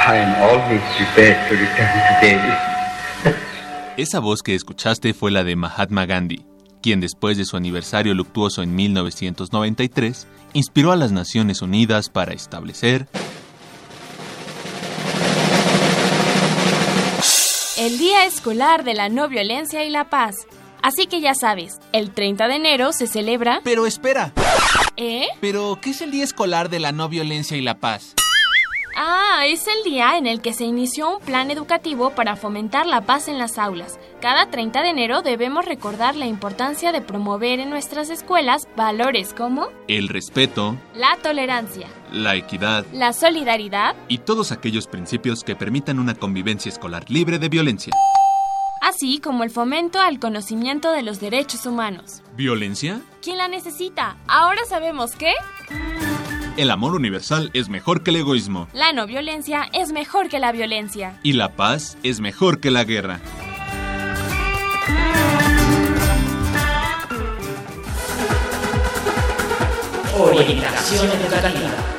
[0.07, 2.55] I am always prepared to return to Delhi.
[3.97, 6.45] Esa voz que escuchaste fue la de Mahatma Gandhi,
[6.83, 13.09] quien después de su aniversario luctuoso en 1993, inspiró a las Naciones Unidas para establecer
[17.85, 20.47] El Día Escolar de la No Violencia y la Paz.
[20.81, 23.61] Así que ya sabes, el 30 de enero se celebra...
[23.63, 24.33] Pero espera,
[24.97, 25.27] ¿Eh?
[25.43, 28.15] ¿pero qué es el Día Escolar de la No Violencia y la Paz?
[28.97, 33.01] Ah, es el día en el que se inició un plan educativo para fomentar la
[33.01, 33.99] paz en las aulas.
[34.21, 39.69] Cada 30 de enero debemos recordar la importancia de promover en nuestras escuelas valores como
[39.89, 46.15] el respeto, la tolerancia, la equidad la solidaridad, y todos aquellos principios que permitan una
[46.15, 47.93] convivencia escolar libre de violencia.
[48.81, 52.23] así como el fomento al conocimiento de los derechos humanos.
[52.37, 53.01] ¿Violencia?
[53.23, 54.19] ¿Quién la necesita?
[54.29, 55.33] Ahora sabemos que
[56.57, 58.69] El amor universal es mejor que el egoísmo.
[58.73, 61.19] la no violencia es mejor que la violencia.
[61.25, 63.19] Y la paz es mejor que la guerra.
[70.17, 71.94] Orientación educativa.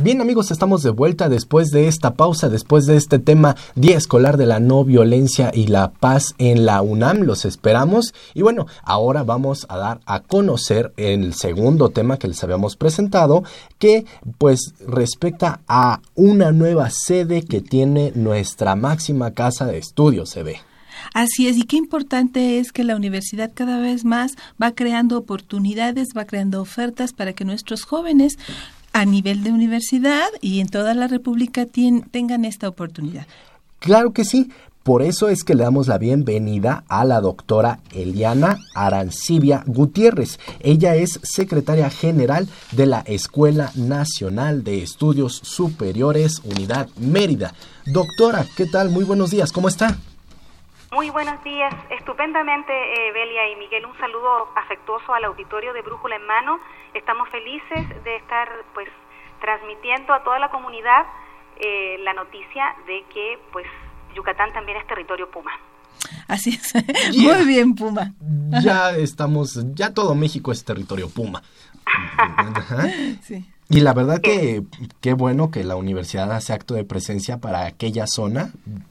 [0.00, 4.36] Bien amigos, estamos de vuelta después de esta pausa, después de este tema Día Escolar
[4.36, 7.22] de la No Violencia y la Paz en la UNAM.
[7.22, 8.14] Los esperamos.
[8.32, 13.42] Y bueno, ahora vamos a dar a conocer el segundo tema que les habíamos presentado,
[13.80, 14.04] que
[14.38, 20.60] pues respecta a una nueva sede que tiene nuestra máxima casa de estudios, se ve.
[21.12, 24.32] Así es, y qué importante es que la universidad cada vez más
[24.62, 28.38] va creando oportunidades, va creando ofertas para que nuestros jóvenes
[28.92, 33.26] a nivel de universidad y en toda la República tengan esta oportunidad.
[33.78, 34.50] Claro que sí.
[34.82, 40.40] Por eso es que le damos la bienvenida a la doctora Eliana Arancibia Gutiérrez.
[40.60, 47.52] Ella es secretaria general de la Escuela Nacional de Estudios Superiores Unidad Mérida.
[47.84, 48.88] Doctora, ¿qué tal?
[48.88, 49.98] Muy buenos días, ¿cómo está?
[50.90, 56.16] Muy buenos días, estupendamente eh, Belia y Miguel, un saludo afectuoso al auditorio de Brújula
[56.16, 56.60] en Mano.
[56.94, 58.88] Estamos felices de estar pues
[59.40, 61.04] transmitiendo a toda la comunidad
[61.60, 63.66] eh, la noticia de que pues
[64.14, 65.52] Yucatán también es territorio Puma.
[66.26, 66.72] Así es.
[67.18, 68.14] Muy bien, Puma.
[68.62, 71.42] Ya estamos, ya todo México es territorio Puma.
[73.22, 73.44] Sí.
[73.70, 74.62] Y la verdad que
[75.02, 78.50] qué bueno que la universidad hace acto de presencia para aquella zona.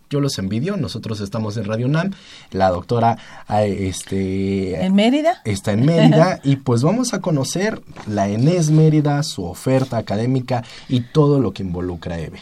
[0.09, 2.11] Yo los envidio, nosotros estamos en Radio UNAM,
[2.51, 5.41] la doctora ah, este ¿En Mérida?
[5.45, 11.01] está en Mérida y pues vamos a conocer la ENES Mérida, su oferta académica y
[11.01, 12.41] todo lo que involucra a EVE.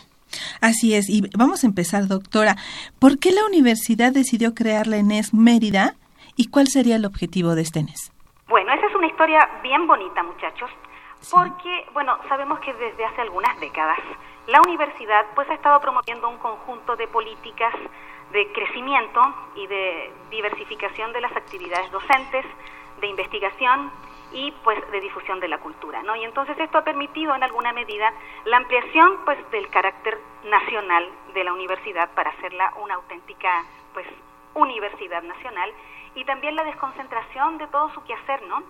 [0.59, 2.57] Así es, y vamos a empezar, doctora.
[2.99, 5.95] ¿Por qué la universidad decidió crear la ENES Mérida
[6.35, 8.11] y cuál sería el objetivo de este ENES?
[8.49, 10.69] Bueno, esa es una historia bien bonita, muchachos,
[11.31, 13.99] porque, bueno, sabemos que desde hace algunas décadas
[14.47, 17.73] la universidad pues ha estado promoviendo un conjunto de políticas
[18.31, 19.21] de crecimiento
[19.55, 22.45] y de diversificación de las actividades docentes,
[22.99, 23.91] de investigación
[24.31, 26.15] y pues de difusión de la cultura, ¿no?
[26.15, 28.11] Y entonces esto ha permitido en alguna medida
[28.45, 34.07] la ampliación pues del carácter nacional de la universidad para hacerla una auténtica pues
[34.53, 35.71] Universidad Nacional
[36.15, 38.63] y también la desconcentración de todo su quehacer, ¿no?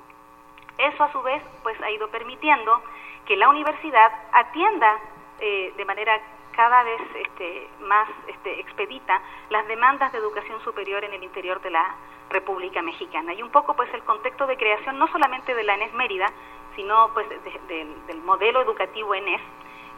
[0.78, 2.82] Eso a su vez pues ha ido permitiendo
[3.26, 5.00] que la universidad atienda
[5.40, 6.20] eh, de manera
[6.56, 11.70] cada vez este, más este, expedita las demandas de educación superior en el interior de
[11.70, 11.96] la
[12.30, 13.34] República Mexicana.
[13.34, 16.28] Y un poco pues el contexto de creación no solamente de la ENES Mérida,
[16.76, 17.28] sino pues
[17.68, 19.42] del modelo educativo ENES,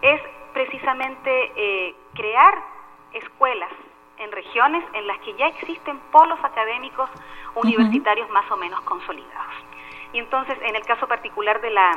[0.01, 0.21] es
[0.53, 2.63] precisamente eh, crear
[3.13, 3.71] escuelas
[4.17, 7.09] en regiones en las que ya existen polos académicos
[7.55, 9.66] universitarios más o menos consolidados.
[10.13, 11.91] Y entonces, en el caso particular de la,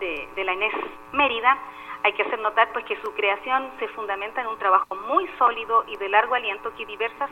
[0.00, 0.74] de, la ENES
[1.12, 1.58] Mérida,
[2.02, 5.84] hay que hacer notar pues que su creación se fundamenta en un trabajo muy sólido
[5.86, 7.30] y de largo aliento que diversas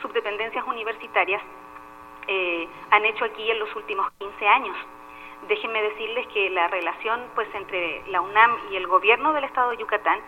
[0.00, 1.42] subdependencias universitarias
[2.26, 4.76] eh, han hecho aquí en los últimos 15 años.
[5.48, 9.76] Déjenme decirles que la relación pues entre la UNAM y el gobierno del estado de
[9.76, 10.18] Yucatán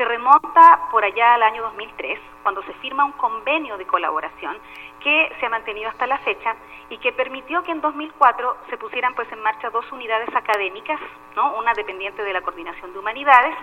[0.00, 4.56] se remonta por allá al año 2003, cuando se firma un convenio de colaboración
[4.98, 6.56] que se ha mantenido hasta la fecha
[6.88, 10.98] y que permitió que en 2004 se pusieran pues en marcha dos unidades académicas,
[11.36, 11.52] ¿no?
[11.58, 13.54] una dependiente de la Coordinación de Humanidades,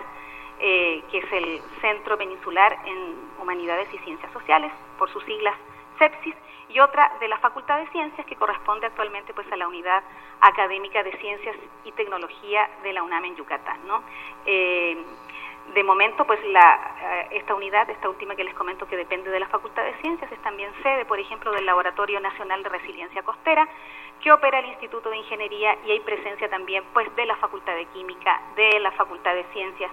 [0.60, 5.56] eh, que es el Centro Peninsular en Humanidades y Ciencias Sociales, por sus siglas
[5.98, 6.36] CEPSIS,
[6.68, 10.04] y otra de la Facultad de Ciencias que corresponde actualmente pues a la Unidad
[10.40, 14.04] Académica de Ciencias y Tecnología de la UNAM en Yucatán, ¿no?
[14.46, 14.96] Eh,
[15.74, 19.40] de momento, pues la, eh, esta unidad, esta última que les comento que depende de
[19.40, 23.68] la Facultad de Ciencias, es también sede, por ejemplo, del Laboratorio Nacional de Resiliencia Costera,
[24.22, 27.86] que opera el Instituto de Ingeniería y hay presencia también, pues, de la Facultad de
[27.86, 29.90] Química, de la Facultad de Ciencias,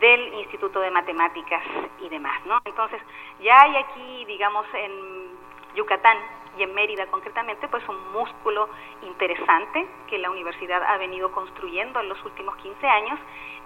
[0.00, 1.62] del Instituto de Matemáticas
[2.00, 2.58] y demás, ¿no?
[2.64, 3.00] Entonces,
[3.40, 5.36] ya hay aquí, digamos, en
[5.74, 6.18] Yucatán
[6.58, 8.68] y en Mérida concretamente, pues un músculo
[9.02, 13.18] interesante que la universidad ha venido construyendo en los últimos 15 años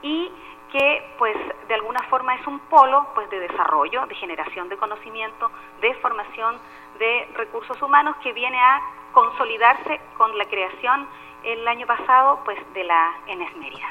[0.03, 0.31] y
[0.73, 1.37] que pues
[1.69, 6.57] de alguna forma es un polo pues de desarrollo, de generación de conocimiento, de formación
[6.99, 8.81] de recursos humanos que viene a
[9.13, 11.07] consolidarse con la creación
[11.45, 13.87] el año pasado pues de la ENES Mérida.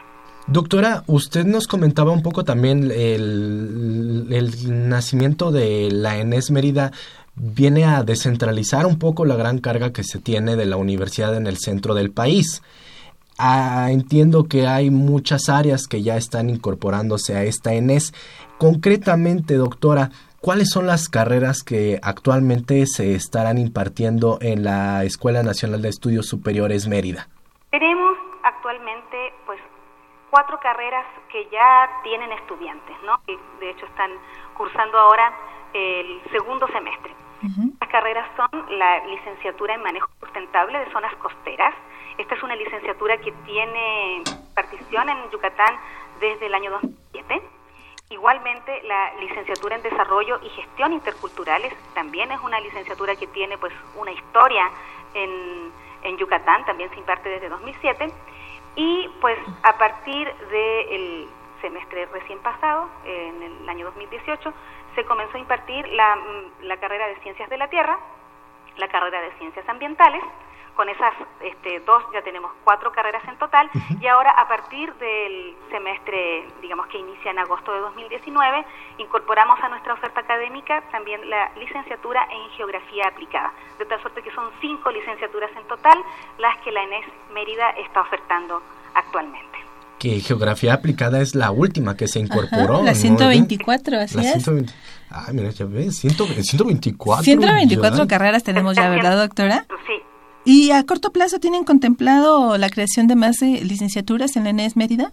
[0.48, 6.92] Doctora, usted nos comentaba un poco también el, el nacimiento de la ENES Mérida
[7.36, 11.48] viene a descentralizar un poco la gran carga que se tiene de la universidad en
[11.48, 12.62] el centro del país.
[13.42, 18.12] Ah, entiendo que hay muchas áreas que ya están incorporándose a esta ENES.
[18.58, 20.10] Concretamente, doctora,
[20.42, 26.28] ¿cuáles son las carreras que actualmente se estarán impartiendo en la Escuela Nacional de Estudios
[26.28, 27.30] Superiores Mérida?
[27.72, 29.62] Tenemos actualmente pues
[30.32, 33.22] cuatro carreras que ya tienen estudiantes, ¿no?
[33.26, 34.12] Que de hecho están
[34.58, 35.34] cursando ahora
[35.74, 37.19] el segundo semestre.
[37.80, 41.74] Las carreras son la licenciatura en manejo sustentable de zonas costeras,
[42.20, 44.24] esta es una licenciatura que tiene
[44.54, 45.80] partición en Yucatán
[46.20, 47.42] desde el año 2007.
[48.10, 53.74] Igualmente, la licenciatura en Desarrollo y Gestión Interculturales también es una licenciatura que tiene pues
[53.96, 54.70] una historia
[55.14, 55.72] en,
[56.04, 58.12] en Yucatán, también se imparte desde 2007.
[58.76, 61.30] Y pues a partir del
[61.62, 64.54] semestre recién pasado, en el año 2018,
[65.00, 66.18] se comenzó a impartir la,
[66.64, 67.98] la carrera de Ciencias de la Tierra,
[68.76, 70.22] la carrera de Ciencias Ambientales,
[70.76, 73.70] con esas este, dos ya tenemos cuatro carreras en total.
[74.02, 78.66] Y ahora a partir del semestre, digamos que inicia en agosto de 2019,
[78.98, 84.32] incorporamos a nuestra oferta académica también la licenciatura en Geografía Aplicada, de tal suerte que
[84.32, 85.98] son cinco licenciaturas en total
[86.40, 88.62] las que la ENES Mérida está ofertando
[88.94, 89.69] actualmente
[90.00, 92.82] que geografía aplicada es la última que se incorporó.
[92.84, 94.48] la 124, así la es.
[95.12, 97.24] Ah, mira, ya ves, 124.
[97.24, 99.66] 124 carreras tenemos ya, ¿verdad, doctora?
[99.88, 99.94] Sí.
[100.46, 104.78] ¿Y a corto plazo tienen contemplado la creación de más eh, licenciaturas en la ENES
[104.78, 105.12] Mérida?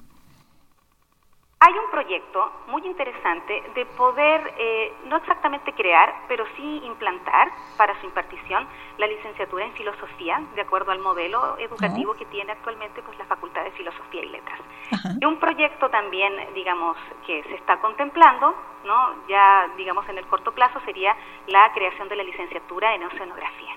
[1.59, 7.99] Hay un proyecto muy interesante de poder, eh, no exactamente crear, pero sí implantar para
[7.99, 13.17] su impartición la licenciatura en filosofía, de acuerdo al modelo educativo que tiene actualmente pues,
[13.17, 14.61] la Facultad de Filosofía y Letras.
[15.19, 16.95] Y un proyecto también, digamos,
[17.27, 19.27] que se está contemplando, ¿no?
[19.27, 21.17] ya digamos en el corto plazo, sería
[21.47, 23.76] la creación de la licenciatura en oceanografía.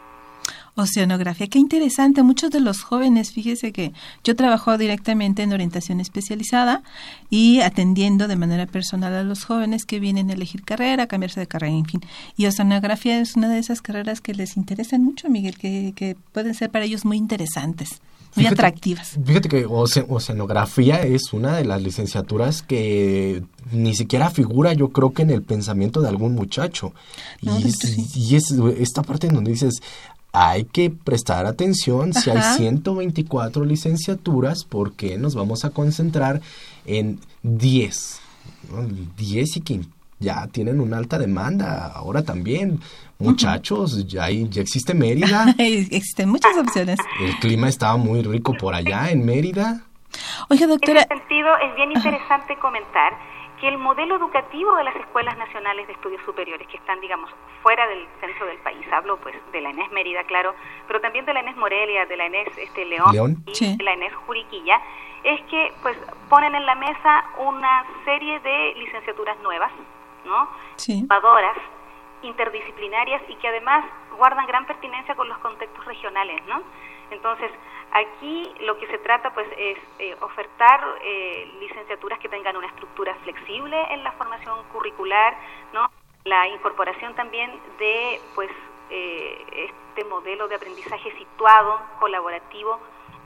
[0.79, 2.23] Oceanografía, qué interesante.
[2.23, 3.91] Muchos de los jóvenes, fíjese que
[4.23, 6.83] yo trabajo directamente en orientación especializada
[7.29, 11.47] y atendiendo de manera personal a los jóvenes que vienen a elegir carrera, cambiarse de
[11.47, 12.01] carrera, en fin.
[12.37, 16.53] Y oceanografía es una de esas carreras que les interesan mucho, Miguel, que, que pueden
[16.53, 17.99] ser para ellos muy interesantes.
[18.35, 19.17] Muy atractivas.
[19.25, 25.23] Fíjate que oceanografía es una de las licenciaturas que ni siquiera figura, yo creo que
[25.23, 26.93] en el pensamiento de algún muchacho.
[27.41, 29.81] y, es, y es esta parte en donde dices,
[30.31, 36.41] hay que prestar atención si hay 124 licenciaturas, porque nos vamos a concentrar
[36.85, 38.21] en 10.
[39.17, 39.81] 10 y que
[40.19, 41.91] ya tienen una alta demanda.
[41.95, 42.79] Ahora también,
[43.17, 45.55] muchachos, ya, hay, ya existe Mérida.
[45.57, 46.99] Existen muchas opciones.
[47.19, 49.81] El clima estaba muy rico por allá en Mérida.
[50.49, 51.01] Oiga, doctora.
[51.01, 53.13] En ese sentido, es bien interesante comentar
[53.59, 57.29] que el modelo educativo de las escuelas nacionales de estudios superiores que están, digamos,
[57.61, 60.55] fuera del centro del país, hablo pues de la ENES Mérida, claro,
[60.87, 64.13] pero también de la ENES Morelia, de la ENES este, León, y de la ENES
[64.25, 64.81] Juriquilla,
[65.23, 65.97] es que pues
[66.29, 69.71] ponen en la mesa una serie de licenciaturas nuevas,
[70.25, 70.49] ¿no?
[70.87, 71.57] Innovadoras,
[72.21, 73.85] interdisciplinarias y que además
[74.17, 76.61] guardan gran pertinencia con los contextos regionales, ¿no?
[77.11, 77.51] Entonces,
[77.91, 83.15] aquí lo que se trata pues es eh, ofertar eh, licenciaturas que tengan una estructura
[83.23, 85.35] flexible en la formación curricular,
[85.73, 85.89] ¿no?
[86.25, 88.49] La incorporación también de pues
[88.89, 92.79] eh, este modelo de aprendizaje situado, colaborativo,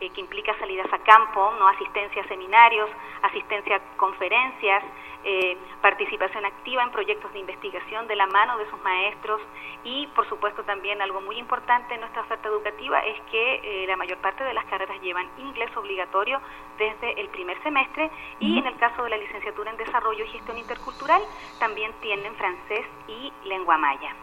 [0.04, 2.90] eh, que implica salidas a campo, no asistencia a seminarios,
[3.22, 4.84] asistencia a conferencias,
[5.24, 9.40] eh, participación activa en proyectos de investigación de la mano de sus maestros.
[9.86, 13.96] Y, por supuesto, también algo muy importante en nuestra oferta educativa es que eh, la
[13.96, 16.42] mayor parte de las carreras llevan inglés obligatorio
[16.78, 20.58] desde el primer semestre y en el caso de la licenciatura en Desarrollo y Gestión
[20.58, 21.22] Intercultural
[21.60, 24.14] también tienen francés y lengua maya.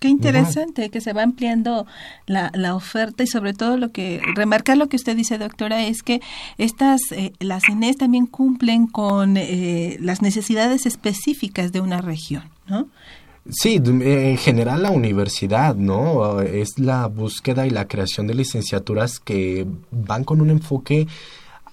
[0.00, 1.86] Qué interesante que se va ampliando
[2.24, 6.02] la, la, oferta y sobre todo lo que remarcar lo que usted dice doctora es
[6.02, 6.22] que
[6.56, 12.88] estas eh, las INES también cumplen con eh, las necesidades específicas de una región, ¿no?
[13.50, 16.40] Sí, en general la universidad, ¿no?
[16.40, 21.08] Es la búsqueda y la creación de licenciaturas que van con un enfoque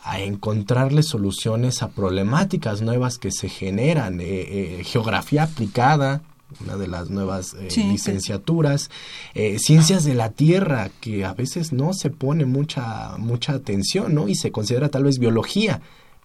[0.03, 6.23] a encontrarle soluciones a problemáticas nuevas que se generan, eh, geografía aplicada,
[6.63, 8.89] una de las nuevas eh, licenciaturas,
[9.33, 14.27] eh, ciencias de la tierra, que a veces no se pone mucha, mucha atención, ¿no?
[14.27, 15.81] Y se considera tal vez biología,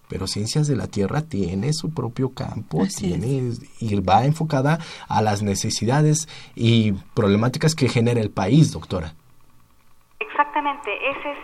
[0.08, 5.42] pero ciencias de la tierra tiene su propio campo, tiene y va enfocada a las
[5.42, 9.14] necesidades y problemáticas que genera el país, doctora.
[10.20, 11.38] Exactamente, esa es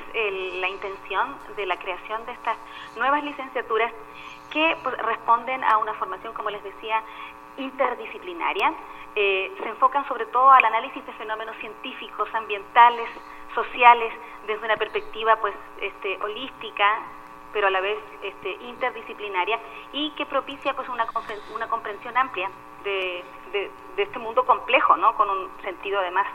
[0.61, 2.57] la intención de la creación de estas
[2.97, 3.93] nuevas licenciaturas
[4.51, 7.03] que pues, responden a una formación, como les decía,
[7.59, 8.73] interdisciplinaria.
[9.15, 13.09] Eh, se enfocan sobre todo al análisis de fenómenos científicos, ambientales,
[13.55, 14.13] sociales,
[14.47, 17.01] desde una perspectiva pues este, holística,
[17.53, 19.59] pero a la vez este, interdisciplinaria
[19.93, 21.07] y que propicia pues una,
[21.55, 22.51] una comprensión amplia
[22.85, 23.71] de, de,
[24.03, 25.15] este mundo complejo, ¿no?
[25.17, 26.27] con un sentido además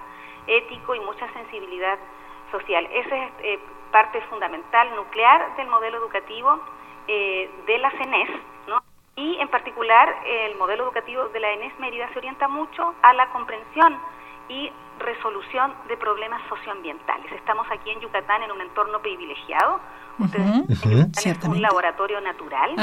[0.48, 1.98] ético y mucha sensibilidad
[2.52, 2.88] social.
[2.92, 3.60] Esa es eh,
[3.92, 6.60] parte fundamental, nuclear del modelo educativo
[7.08, 8.30] eh, de la CENES.
[9.16, 13.30] Y en particular el modelo educativo de la ENES Mérida se orienta mucho a la
[13.30, 13.98] comprensión
[14.50, 17.32] y resolución de problemas socioambientales.
[17.32, 19.80] Estamos aquí en Yucatán en un entorno privilegiado.
[20.20, 22.76] Ustedes un laboratorio natural,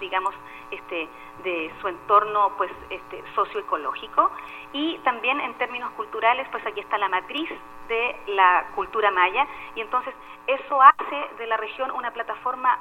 [0.00, 0.34] digamos,
[0.70, 1.08] este,
[1.44, 4.30] de su entorno pues este socioecológico.
[4.72, 7.48] Y también en términos culturales pues aquí está la matriz
[7.88, 9.46] de la cultura maya.
[9.76, 10.14] Y entonces
[10.46, 12.78] eso hace de la región una plataforma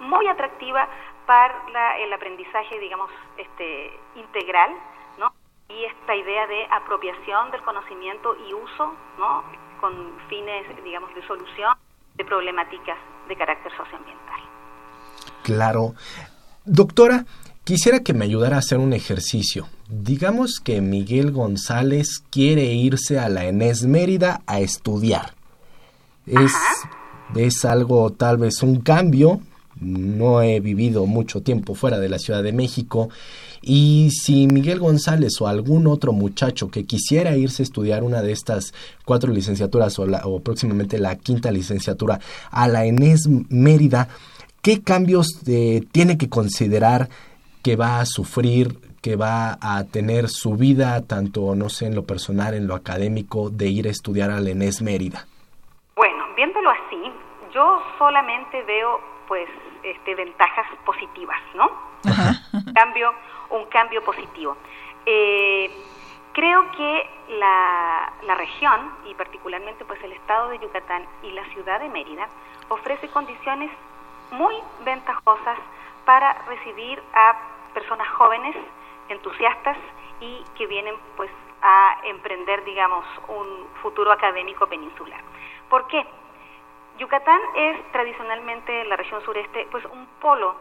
[0.00, 0.88] muy atractiva
[1.26, 4.70] para el aprendizaje, digamos, este, integral,
[5.18, 5.32] ¿no?
[5.68, 9.44] Y esta idea de apropiación del conocimiento y uso, ¿no?
[9.80, 11.74] Con fines, digamos, de solución
[12.14, 14.40] de problemáticas de carácter socioambiental.
[15.42, 15.94] Claro.
[16.64, 17.24] Doctora,
[17.64, 19.68] quisiera que me ayudara a hacer un ejercicio.
[19.88, 25.34] Digamos que Miguel González quiere irse a la Enes Mérida a estudiar.
[26.26, 26.52] Es,
[27.34, 29.40] es algo, tal vez un cambio,
[29.82, 33.10] no he vivido mucho tiempo fuera de la Ciudad de México
[33.62, 38.32] y si Miguel González o algún otro muchacho que quisiera irse a estudiar una de
[38.32, 38.74] estas
[39.04, 42.18] cuatro licenciaturas o, o próximamente la quinta licenciatura
[42.50, 44.08] a la ENES Mérida,
[44.62, 47.08] ¿qué cambios eh, tiene que considerar
[47.62, 52.04] que va a sufrir, que va a tener su vida, tanto, no sé, en lo
[52.04, 55.26] personal, en lo académico, de ir a estudiar a la ENES Mérida?
[55.94, 57.12] Bueno, viéndolo así,
[57.54, 59.48] yo solamente veo pues
[59.82, 61.70] este, ventajas positivas, ¿no?
[62.52, 63.14] Un cambio,
[63.50, 64.56] un cambio positivo.
[65.06, 65.70] Eh,
[66.32, 71.80] creo que la, la región y particularmente pues el estado de Yucatán y la ciudad
[71.80, 72.28] de Mérida
[72.68, 73.70] ofrece condiciones
[74.30, 74.54] muy
[74.84, 75.58] ventajosas
[76.04, 77.36] para recibir a
[77.74, 78.56] personas jóvenes,
[79.08, 79.76] entusiastas
[80.20, 81.30] y que vienen pues
[81.62, 85.20] a emprender digamos un futuro académico peninsular.
[85.68, 86.04] ¿Por qué?
[87.02, 90.54] Yucatán es tradicionalmente la región sureste pues un polo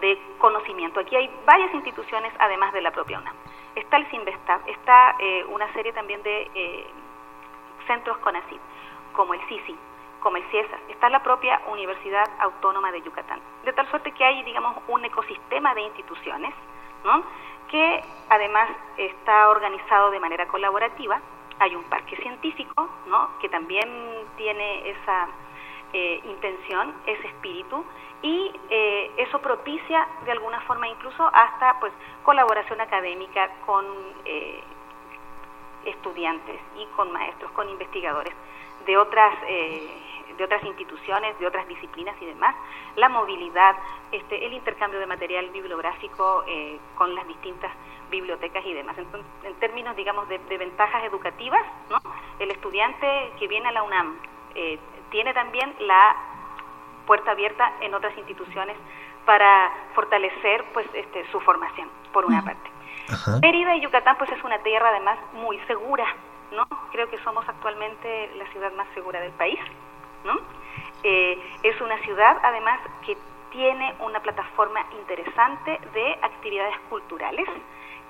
[0.00, 1.00] de conocimiento.
[1.00, 3.34] Aquí hay varias instituciones además de la propia UNAM.
[3.74, 6.86] Está el CIMBESTAB, está eh, una serie también de eh,
[7.86, 8.60] centros CONACYT,
[9.12, 9.76] como el CICI,
[10.20, 13.40] como el CIESA, está la propia Universidad Autónoma de Yucatán.
[13.62, 16.54] De tal suerte que hay, digamos, un ecosistema de instituciones,
[17.04, 17.22] ¿no?
[17.68, 21.20] que además está organizado de manera colaborativa.
[21.58, 23.38] Hay un parque científico, ¿no?
[23.40, 23.88] que también
[24.38, 25.28] tiene esa
[25.92, 27.84] eh, intención, ese espíritu,
[28.22, 33.84] y eh, eso propicia de alguna forma incluso hasta pues colaboración académica con
[34.24, 34.62] eh,
[35.84, 38.34] estudiantes y con maestros, con investigadores
[38.86, 39.34] de otras
[40.36, 42.56] de otras instituciones, de otras disciplinas y demás,
[42.96, 43.76] la movilidad,
[44.10, 46.44] este, el intercambio de material bibliográfico
[46.96, 47.70] con las distintas
[48.10, 48.96] bibliotecas y demás.
[48.98, 51.98] Entonces, en términos, digamos, de, ventajas educativas, ¿no?
[52.38, 54.16] el estudiante que viene a la UNAM
[54.54, 54.78] eh,
[55.10, 56.16] tiene también la
[57.06, 58.76] puerta abierta en otras instituciones
[59.26, 62.70] para fortalecer pues este, su formación, por una parte.
[63.40, 66.04] Mérida y Yucatán pues es una tierra además muy segura,
[66.52, 66.66] ¿no?
[66.92, 69.58] Creo que somos actualmente la ciudad más segura del país,
[70.24, 70.38] ¿no?
[71.02, 73.16] Eh, es una ciudad además que
[73.50, 77.48] tiene una plataforma interesante de actividades culturales,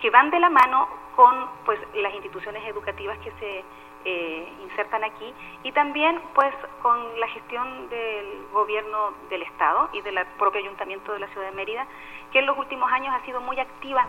[0.00, 3.64] que van de la mano con pues las instituciones educativas que se
[4.04, 5.32] eh, insertan aquí.
[5.62, 11.20] Y también pues con la gestión del gobierno del estado y del propio ayuntamiento de
[11.20, 11.86] la ciudad de Mérida
[12.32, 14.06] que en los últimos años ha sido muy activa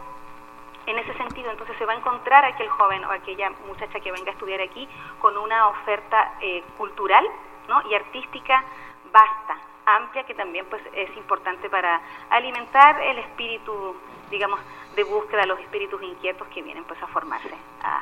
[0.85, 1.51] en ese sentido.
[1.51, 4.87] Entonces se va a encontrar aquel joven o aquella muchacha que venga a estudiar aquí
[5.19, 7.25] con una oferta eh, cultural
[7.67, 7.81] ¿no?
[7.89, 8.63] y artística
[9.11, 13.95] vasta amplia que también pues es importante para alimentar el espíritu
[14.29, 14.59] digamos
[14.95, 18.01] de búsqueda de los espíritus inquietos que vienen pues a formarse a,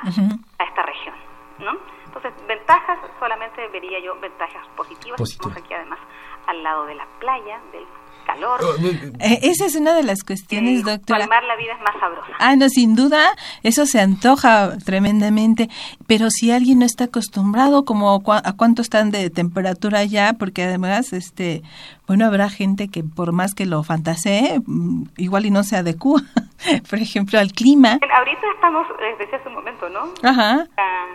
[0.64, 1.14] esta región
[1.60, 1.72] ¿no?
[2.06, 5.98] entonces ventajas solamente vería yo ventajas positivas estamos aquí además
[6.46, 7.84] al lado de la playa del
[8.26, 8.60] calor.
[8.62, 8.74] Oh,
[9.20, 11.20] eh, esa es una de las cuestiones, doctora.
[11.20, 12.32] Palmar la vida es más sabrosa.
[12.38, 13.30] Ah, no, sin duda,
[13.62, 15.68] eso se antoja tremendamente,
[16.06, 21.12] pero si alguien no está acostumbrado, como a cuánto están de temperatura ya, porque además,
[21.12, 21.62] este,
[22.06, 26.22] bueno, habrá gente que por más que lo fantasee, mm, igual y no se adecua,
[26.90, 27.98] por ejemplo, al clima.
[28.14, 30.12] Ahorita estamos, eh, desde hace un momento, ¿no?
[30.22, 30.66] Ajá.
[30.76, 31.06] Ah,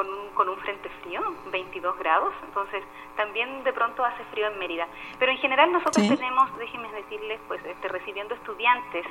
[0.00, 1.20] con un, con un frente frío,
[1.52, 2.82] 22 grados, entonces
[3.16, 4.88] también de pronto hace frío en Mérida.
[5.18, 9.04] Pero en general nosotros tenemos, déjenme decirles, pues este, recibiendo estudiantes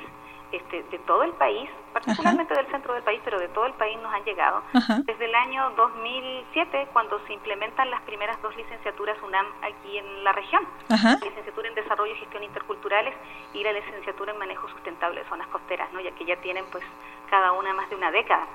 [0.50, 4.00] este, de todo el país, particularmente del centro del país, pero de todo el país
[4.02, 4.64] nos han llegado.
[5.04, 10.32] Desde el año 2007, cuando se implementan las primeras dos licenciaturas UNAM aquí en la
[10.32, 13.14] región, la licenciatura en Desarrollo y Gestión Interculturales
[13.54, 16.00] y la licenciatura en Manejo Sustentable de Zonas Costeras, ¿no?
[16.00, 16.82] ya que ya tienen pues
[17.30, 18.48] cada una más de una década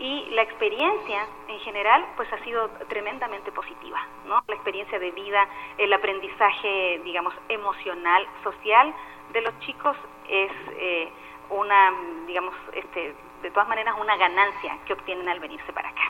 [0.00, 4.42] y la experiencia en general pues ha sido tremendamente positiva, ¿no?
[4.48, 5.46] La experiencia de vida,
[5.76, 8.94] el aprendizaje, digamos, emocional, social
[9.32, 9.96] de los chicos
[10.28, 11.08] es eh,
[11.50, 11.90] una,
[12.26, 16.02] digamos, este, de todas maneras una ganancia que obtienen al venirse para acá.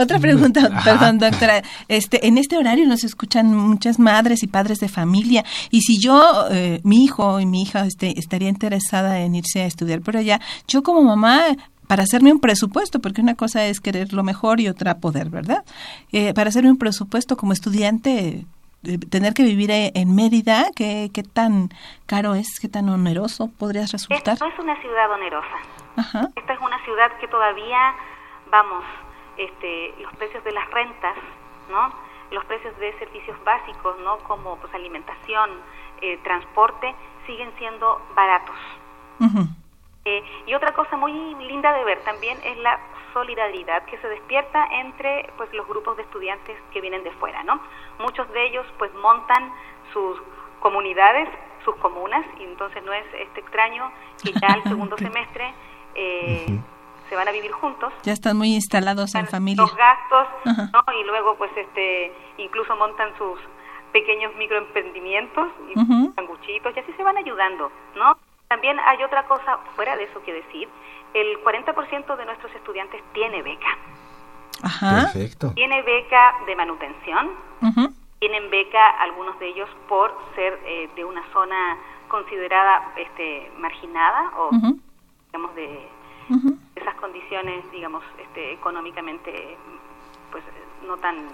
[0.00, 1.62] otra pregunta, perdón, doctora.
[1.88, 5.44] Este, en este horario nos escuchan muchas madres y padres de familia.
[5.70, 9.66] Y si yo, eh, mi hijo y mi hija, este, estaría interesada en irse a
[9.66, 11.56] estudiar por allá, yo como mamá
[11.90, 15.64] para hacerme un presupuesto, porque una cosa es querer lo mejor y otra poder, ¿verdad?
[16.12, 18.46] Eh, para hacerme un presupuesto como estudiante,
[18.84, 21.70] eh, tener que vivir eh, en Mérida, ¿qué, ¿qué, tan
[22.06, 24.34] caro es, qué tan oneroso podrías resultar?
[24.34, 25.56] Esto es una ciudad onerosa.
[26.36, 27.96] Esta es una ciudad que todavía,
[28.52, 28.84] vamos,
[29.36, 31.16] este, los precios de las rentas,
[31.72, 31.92] ¿no?
[32.30, 34.18] Los precios de servicios básicos, ¿no?
[34.28, 35.50] Como pues alimentación,
[36.22, 36.94] transporte,
[37.26, 38.54] siguen siendo baratos.
[40.04, 42.80] Eh, y otra cosa muy linda de ver también es la
[43.12, 47.60] solidaridad que se despierta entre pues los grupos de estudiantes que vienen de fuera, ¿no?
[47.98, 49.52] Muchos de ellos pues montan
[49.92, 50.16] sus
[50.60, 51.28] comunidades,
[51.64, 53.90] sus comunas, y entonces no es este extraño
[54.22, 55.52] que ya al segundo semestre
[55.94, 56.58] eh,
[57.08, 57.92] se van a vivir juntos.
[58.02, 59.62] Ya están muy instalados en familia.
[59.62, 60.28] Los gastos,
[60.72, 60.84] ¿no?
[60.94, 63.38] Y luego pues este incluso montan sus
[63.92, 65.74] pequeños microemprendimientos y
[66.14, 68.16] sanguchitos y así se van ayudando, ¿no?
[68.50, 70.68] También hay otra cosa fuera de eso que decir.
[71.14, 73.78] El 40% de nuestros estudiantes tiene beca.
[74.64, 75.02] Ajá.
[75.12, 75.52] Perfecto.
[75.54, 77.30] Tiene beca de manutención.
[78.18, 81.78] Tienen beca algunos de ellos por ser eh, de una zona
[82.08, 84.50] considerada este, marginada o
[85.26, 85.88] digamos de
[86.74, 89.56] esas condiciones digamos este, económicamente
[90.32, 90.42] pues
[90.86, 91.28] no tan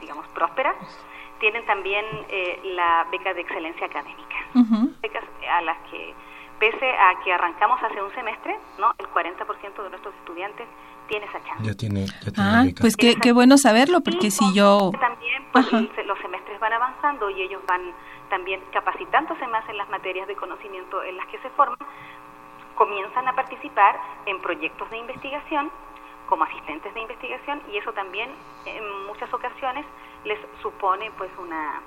[0.00, 0.74] digamos prósperas
[1.38, 4.36] tienen también eh, la beca de excelencia académica
[5.00, 6.14] becas a las que
[6.58, 8.92] pese a que arrancamos hace un semestre, ¿no?
[8.98, 10.66] El 40% de nuestros estudiantes
[11.08, 11.64] tiene esa chance.
[11.64, 14.90] Ya tiene, ya tiene ah, pues qué, qué, bueno saberlo, porque si yo...
[15.00, 17.80] También, pues, los semestres van avanzando y ellos van
[18.28, 21.78] también capacitándose más en las materias de conocimiento en las que se forman,
[22.74, 25.70] comienzan a participar en proyectos de investigación
[26.28, 28.30] como asistentes de investigación y eso también
[28.66, 29.86] en muchas ocasiones
[30.24, 31.80] les supone pues una,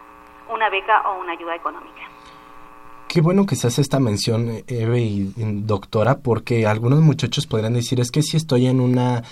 [0.50, 2.02] una beca o una ayuda económica.
[3.12, 7.99] Qué bueno que se hace esta mención, Eve y doctora, porque algunos muchachos podrían decir,
[7.99, 9.24] es que si estoy en una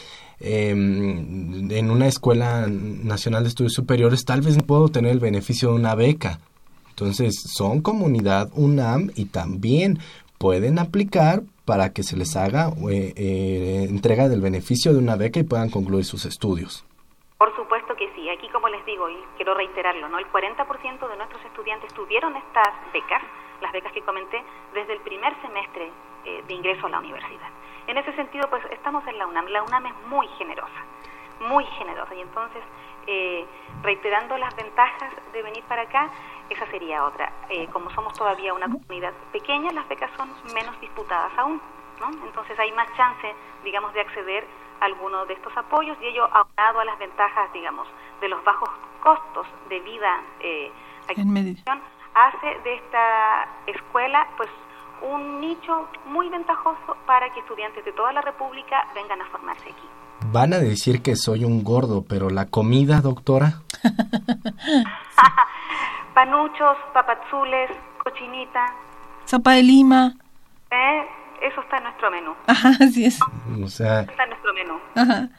[0.41, 5.75] em, en una escuela nacional de estudios superiores, tal vez puedo tener el beneficio de
[5.75, 6.39] una beca.
[6.89, 9.99] Entonces, son comunidad UNAM y también
[10.38, 15.39] pueden aplicar para que se les haga eh, eh, entrega del beneficio de una beca
[15.39, 16.84] y puedan concluir sus estudios.
[17.38, 18.30] Por supuesto que sí.
[18.30, 20.19] Aquí, como les digo, y quiero reiterarlo, ¿no?
[20.19, 23.23] El 40% de nuestros estudiantes tuvieron estas becas,
[23.62, 24.43] las becas que comenté,
[24.74, 25.91] desde el primer semestre
[26.26, 27.49] eh, de ingreso a la universidad.
[27.88, 29.47] En ese sentido, pues estamos en la UNAM.
[29.47, 30.86] La UNAM es muy generosa,
[31.39, 32.14] muy generosa.
[32.14, 32.62] Y entonces,
[33.07, 33.45] eh,
[33.82, 36.10] reiterando las ventajas de venir para acá,
[36.49, 37.32] esa sería otra.
[37.49, 41.62] Eh, como somos todavía una comunidad pequeña, las becas son menos disputadas aún.
[41.99, 42.10] ¿no?
[42.26, 43.34] Entonces hay más chance,
[43.64, 44.45] digamos, de acceder
[44.80, 47.88] alguno de estos apoyos y ello aunado a las ventajas, digamos,
[48.22, 48.70] de los bajos
[49.01, 50.72] costos de vida eh,
[51.10, 51.34] en
[52.28, 54.49] hace de esta escuela pues
[55.01, 59.88] un nicho muy ventajoso para que estudiantes de toda la República vengan a formarse aquí.
[60.32, 63.61] Van a decir que soy un gordo, pero la comida, doctora.
[66.13, 67.72] Panuchos, papazules,
[68.03, 68.74] cochinita.
[69.24, 70.13] Sopa de lima.
[70.72, 71.07] Eh,
[71.41, 72.36] eso está en nuestro menú.
[72.47, 73.20] Ajá, así es.
[73.63, 74.80] O sea, está en nuestro menú.
[74.95, 75.30] Ajá.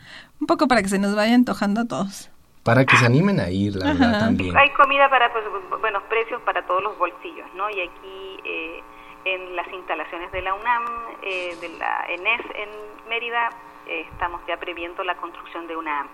[0.40, 2.30] Un poco para que se nos vaya antojando a todos.
[2.62, 4.56] Para que se animen a ir, la verdad, también.
[4.56, 5.44] Hay comida para pues,
[5.80, 7.70] buenos precios para todos los bolsillos, ¿no?
[7.70, 8.82] Y aquí eh,
[9.24, 10.84] en las instalaciones de la UNAM,
[11.22, 13.50] eh, de la ENES en Mérida,
[13.86, 16.06] eh, estamos ya previendo la construcción de una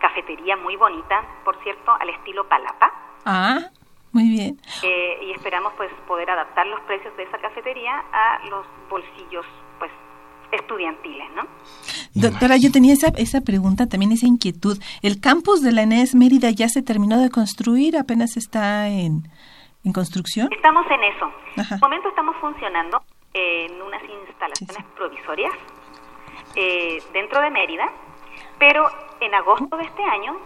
[0.00, 2.92] cafetería muy bonita, por cierto, al estilo Palapa.
[3.24, 3.58] Ah,
[4.12, 4.58] muy bien.
[4.82, 9.46] Eh, y esperamos pues poder adaptar los precios de esa cafetería a los bolsillos
[9.78, 9.90] pues
[10.52, 11.42] estudiantiles, ¿no?
[12.14, 14.78] Doctora, yo tenía esa, esa pregunta, también esa inquietud.
[15.02, 17.96] ¿El campus de la ENES Mérida ya se terminó de construir?
[17.96, 19.28] ¿Apenas está en,
[19.84, 20.48] en construcción?
[20.52, 21.32] Estamos en eso.
[21.56, 25.52] En este momento estamos funcionando en unas instalaciones provisorias
[26.56, 27.90] eh, dentro de Mérida,
[28.58, 28.88] pero
[29.20, 30.36] en agosto de este año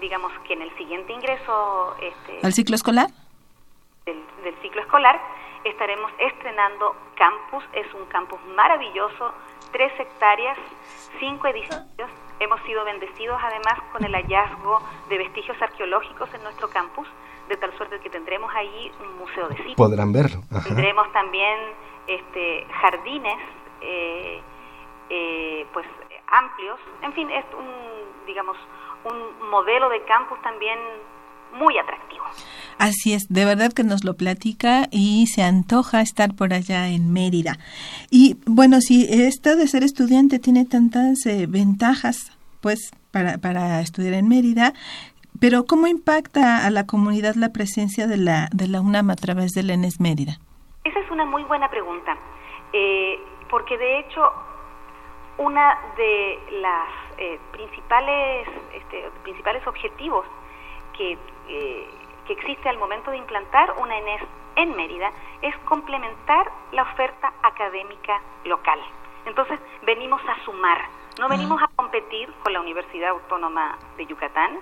[0.00, 3.08] digamos que en el siguiente ingreso este, al ciclo escolar
[4.04, 4.16] del,
[4.60, 5.20] ciclo escolar
[5.64, 7.64] estaremos estrenando campus.
[7.72, 9.32] Es un campus maravilloso
[9.72, 10.58] tres hectáreas
[11.18, 12.10] cinco edificios.
[12.40, 17.06] Hemos sido bendecidos además con el hallazgo de vestigios arqueológicos en nuestro campus
[17.48, 19.76] de tal suerte que tendremos ahí un museo de sitio.
[19.76, 21.58] Podrán verlo tendremos también
[22.06, 23.38] este jardines
[23.80, 24.40] eh,
[25.10, 25.86] eh, pues
[26.28, 26.78] amplios.
[27.02, 28.56] En fin es un digamos
[29.04, 30.78] un modelo de campus también
[31.54, 32.24] muy atractivo.
[32.78, 37.12] Así es, de verdad que nos lo platica y se antoja estar por allá en
[37.12, 37.58] Mérida.
[38.10, 44.14] Y bueno, si esto de ser estudiante tiene tantas eh, ventajas, pues para, para estudiar
[44.14, 44.72] en Mérida,
[45.40, 49.52] pero ¿cómo impacta a la comunidad la presencia de la, de la UNAM a través
[49.52, 50.38] del ENES Mérida?
[50.84, 52.16] Esa es una muy buena pregunta,
[52.72, 53.18] eh,
[53.50, 54.20] porque de hecho
[55.38, 56.88] una de las
[57.18, 60.26] eh, principales, este, principales objetivos
[60.96, 61.18] que,
[61.48, 61.88] eh,
[62.26, 64.22] que existe al momento de implantar una ENES
[64.56, 68.80] en Mérida es complementar la oferta académica local.
[69.24, 70.80] Entonces, venimos a sumar,
[71.18, 74.58] no venimos a competir con la Universidad Autónoma de Yucatán,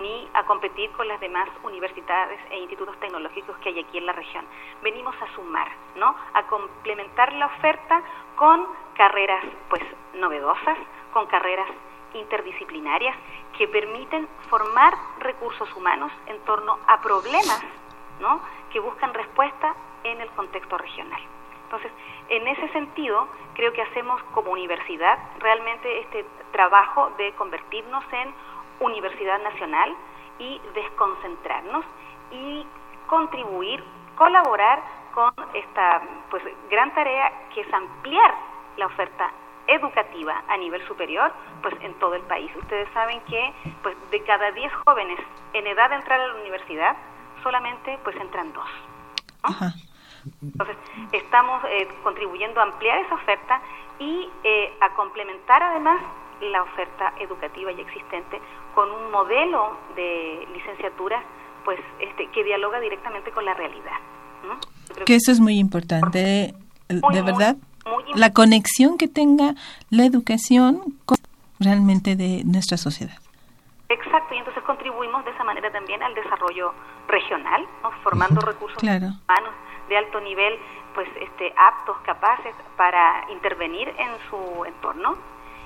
[0.00, 4.12] ni a competir con las demás universidades e institutos tecnológicos que hay aquí en la
[4.12, 4.44] región.
[4.82, 6.14] Venimos a sumar, ¿no?
[6.34, 8.02] A complementar la oferta
[8.36, 8.64] con
[8.96, 9.82] carreras, pues,
[10.14, 10.78] novedosas,
[11.12, 11.68] con carreras
[12.14, 13.16] interdisciplinarias
[13.56, 17.62] que permiten formar recursos humanos en torno a problemas,
[18.20, 18.40] ¿no?
[18.72, 21.20] Que buscan respuesta en el contexto regional.
[21.64, 21.92] Entonces,
[22.28, 28.32] en ese sentido, creo que hacemos como universidad realmente este trabajo de convertirnos en
[28.80, 29.94] universidad nacional
[30.38, 31.84] y desconcentrarnos
[32.30, 32.66] y
[33.06, 33.84] contribuir,
[34.16, 34.82] colaborar
[35.14, 36.00] con esta
[36.30, 38.34] pues gran tarea que es ampliar
[38.76, 39.30] la oferta
[39.68, 42.50] educativa a nivel superior pues en todo el país.
[42.56, 43.52] Ustedes saben que
[43.82, 45.18] pues de cada 10 jóvenes
[45.52, 46.96] en edad de entrar a la universidad
[47.42, 48.68] solamente pues entran dos.
[50.42, 50.76] Entonces,
[51.12, 53.62] estamos eh, contribuyendo a ampliar esa oferta
[53.98, 56.00] y eh, a complementar además
[56.40, 58.40] la oferta educativa ya existente
[58.74, 61.22] con un modelo de licenciatura
[61.64, 63.98] pues este que dialoga directamente con la realidad.
[65.04, 66.54] Que eso es muy importante,
[66.88, 67.56] de verdad.
[68.14, 69.54] La conexión que tenga
[69.90, 71.18] la educación con
[71.60, 73.16] realmente de nuestra sociedad.
[73.88, 76.74] Exacto, y entonces contribuimos de esa manera también al desarrollo
[77.08, 77.66] regional,
[78.02, 79.54] formando recursos humanos
[79.88, 80.58] de alto nivel,
[80.94, 85.16] pues este, aptos, capaces para intervenir en su entorno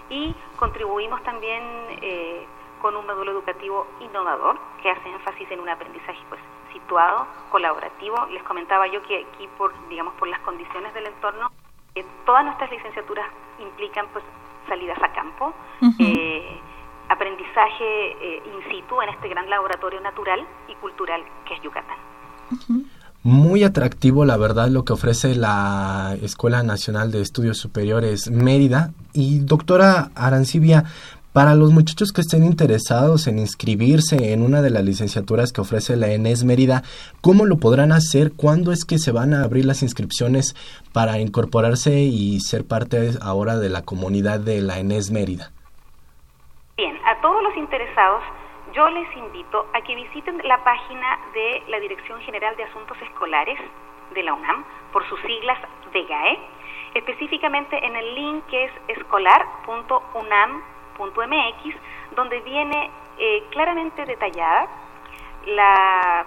[0.09, 1.63] y contribuimos también
[2.01, 2.47] eh,
[2.81, 6.41] con un módulo educativo innovador que hace énfasis en un aprendizaje pues
[6.73, 8.27] situado, colaborativo.
[8.31, 11.51] Les comentaba yo que aquí, por, digamos, por las condiciones del entorno,
[11.95, 13.27] eh, todas nuestras licenciaturas
[13.61, 14.25] implican pues
[14.69, 15.53] salidas a campo,
[15.99, 16.61] eh,
[17.09, 21.99] aprendizaje eh, in situ en este gran laboratorio natural y cultural que es Yucatán.
[23.25, 28.91] Muy atractivo, la verdad, lo que ofrece la Escuela Nacional de Estudios Superiores Mérida.
[29.13, 30.85] Y doctora Arancibia,
[31.33, 35.97] para los muchachos que estén interesados en inscribirse en una de las licenciaturas que ofrece
[35.97, 36.83] la ENES Mérida,
[37.23, 38.33] ¿cómo lo podrán hacer?
[38.37, 40.55] ¿Cuándo es que se van a abrir las inscripciones
[40.93, 45.53] para incorporarse y ser parte ahora de la comunidad de la ENES Mérida?
[46.77, 48.23] Bien, a todos los interesados
[48.75, 53.59] yo les invito a que visiten la página de la Dirección General de Asuntos Escolares
[54.15, 55.59] de la UNAM, por sus siglas
[55.93, 56.39] DGAE,
[56.95, 58.73] específicamente en el link que es
[61.09, 64.69] escolar.unam.mx, donde viene eh, claramente detallada
[65.47, 66.25] la,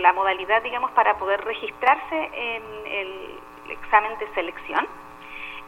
[0.00, 4.86] la modalidad, digamos, para poder registrarse en el examen de selección.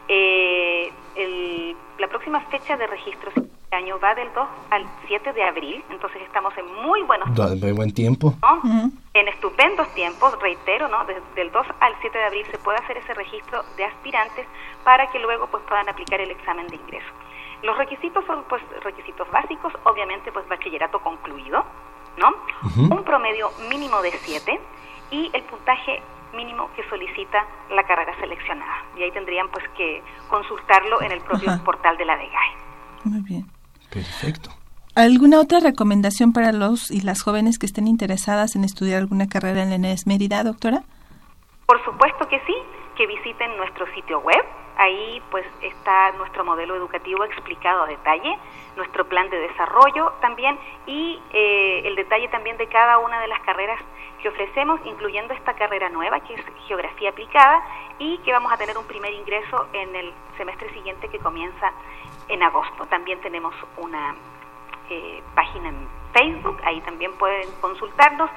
[0.09, 3.31] Eh, el, la próxima fecha de registro
[3.71, 7.75] año va del 2 al 7 de abril, entonces estamos en muy buenos tiempos.
[7.75, 8.33] buen tiempo.
[9.13, 11.03] En estupendos tiempos, reitero, ¿no?
[11.05, 14.47] Desde el 2 al 7 de abril se puede hacer ese registro de aspirantes
[14.83, 17.07] para que luego pues puedan aplicar el examen de ingreso.
[17.63, 21.65] Los requisitos son pues requisitos básicos, obviamente pues bachillerato concluido,
[22.17, 22.35] ¿no?
[22.77, 24.59] Un promedio mínimo de 7
[25.11, 26.01] y el puntaje
[26.33, 28.83] mínimo que solicita la carrera seleccionada.
[28.97, 32.55] Y ahí tendrían pues que consultarlo en el propio portal de la DEGAE.
[33.05, 33.45] Muy bien.
[33.89, 34.51] Perfecto.
[34.95, 39.61] ¿Alguna otra recomendación para los y las jóvenes que estén interesadas en estudiar alguna carrera
[39.61, 40.81] en la ENES Mérida, doctora?
[41.67, 42.55] Por supuesto que sí,
[42.95, 44.43] que visiten nuestro sitio web.
[44.77, 48.37] Ahí pues está nuestro modelo educativo explicado a detalle,
[48.75, 53.39] nuestro plan de desarrollo también y eh, el detalle también de cada una de las
[53.41, 53.79] carreras
[54.21, 57.63] que ofrecemos, incluyendo esta carrera nueva que es Geografía Aplicada
[57.97, 61.71] y que vamos a tener un primer ingreso en el semestre siguiente que comienza
[62.27, 62.85] en agosto.
[62.85, 64.15] También tenemos una
[64.89, 65.87] eh, página en
[66.17, 68.29] Facebook, ahí también pueden consultarnos.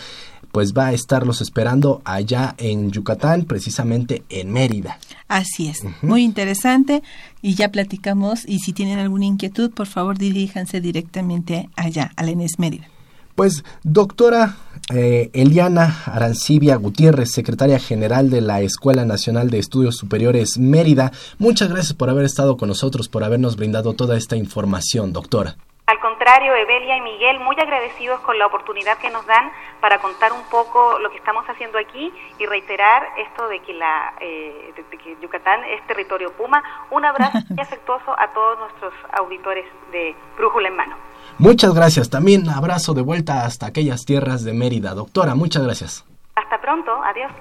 [0.52, 5.00] pues va a estarlos esperando allá en Yucatán, precisamente en Mérida.
[5.28, 7.02] Así es, muy interesante
[7.42, 12.30] y ya platicamos y si tienen alguna inquietud, por favor diríjanse directamente allá, a la
[12.30, 12.92] Enes Mérida.
[13.36, 14.56] Pues, doctora
[14.94, 21.68] eh, Eliana Arancibia Gutiérrez, secretaria general de la Escuela Nacional de Estudios Superiores Mérida, muchas
[21.68, 25.58] gracias por haber estado con nosotros, por habernos brindado toda esta información, doctora.
[25.88, 30.34] Al contrario, Evelia y Miguel, muy agradecidos con la oportunidad que nos dan para contar
[30.34, 34.98] un poco lo que estamos haciendo aquí y reiterar esto de que, la, eh, de
[34.98, 36.64] que Yucatán es territorio Puma.
[36.90, 40.96] Un abrazo y afectuoso a todos nuestros auditores de Brújula en Mano.
[41.38, 42.10] Muchas gracias.
[42.10, 44.96] También abrazo de vuelta hasta aquellas tierras de Mérida.
[44.96, 46.04] Doctora, muchas gracias.
[46.36, 46.92] Hasta pronto.
[47.04, 47.32] Adiós.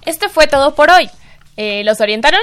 [0.05, 1.09] Esto fue todo por hoy.
[1.61, 2.39] Eh, ¿Los orientaron?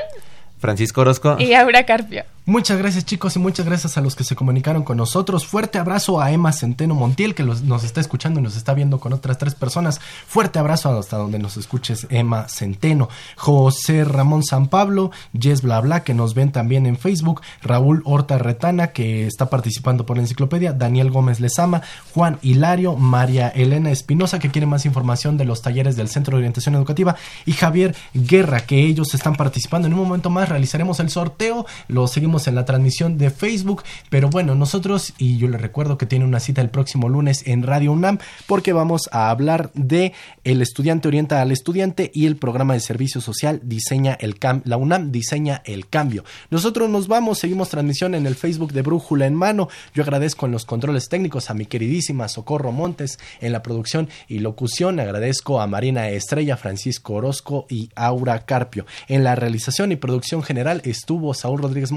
[0.58, 1.36] Francisco Orozco.
[1.38, 2.24] Y Aura Carpio.
[2.48, 5.44] Muchas gracias chicos y muchas gracias a los que se comunicaron con nosotros.
[5.44, 9.12] Fuerte abrazo a Emma Centeno Montiel que nos está escuchando y nos está viendo con
[9.12, 10.00] otras tres personas.
[10.28, 13.08] Fuerte abrazo hasta donde nos escuches Emma Centeno.
[13.36, 17.40] José Ramón San Pablo, Jess Bla Bla que nos ven también en Facebook.
[17.62, 20.72] Raúl Horta Retana que está participando por la enciclopedia.
[20.72, 21.82] Daniel Gómez Lezama.
[22.14, 22.94] Juan Hilario.
[22.94, 27.16] María Elena Espinosa que quiere más información de los talleres del Centro de Orientación Educativa.
[27.44, 29.88] Y Javier Guerra que ellos están participando.
[29.88, 31.66] En un momento más realizaremos el sorteo.
[31.88, 33.82] Lo seguimos en la transmisión de Facebook.
[34.10, 37.62] Pero bueno, nosotros, y yo les recuerdo que tiene una cita el próximo lunes en
[37.62, 40.12] Radio UNAM, porque vamos a hablar de
[40.44, 44.64] El estudiante orienta al estudiante y el programa de servicio social diseña el cambio.
[44.66, 46.24] La UNAM diseña el cambio.
[46.50, 49.68] Nosotros nos vamos, seguimos transmisión en el Facebook de Brújula en Mano.
[49.94, 54.40] Yo agradezco en los controles técnicos a mi queridísima Socorro Montes en la producción y
[54.40, 55.00] locución.
[55.00, 58.86] Agradezco a Marina Estrella, Francisco Orozco y Aura Carpio.
[59.08, 61.92] En la realización y producción general estuvo Saúl Rodríguez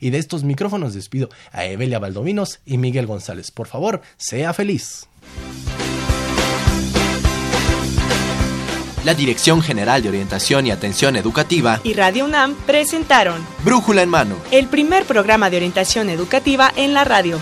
[0.00, 3.50] Y de estos micrófonos despido a Evelia Valdominos y Miguel González.
[3.50, 5.06] Por favor, sea feliz.
[9.04, 14.36] La Dirección General de Orientación y Atención Educativa y Radio UNAM presentaron Brújula en Mano,
[14.50, 17.38] el primer programa de orientación educativa en la radio.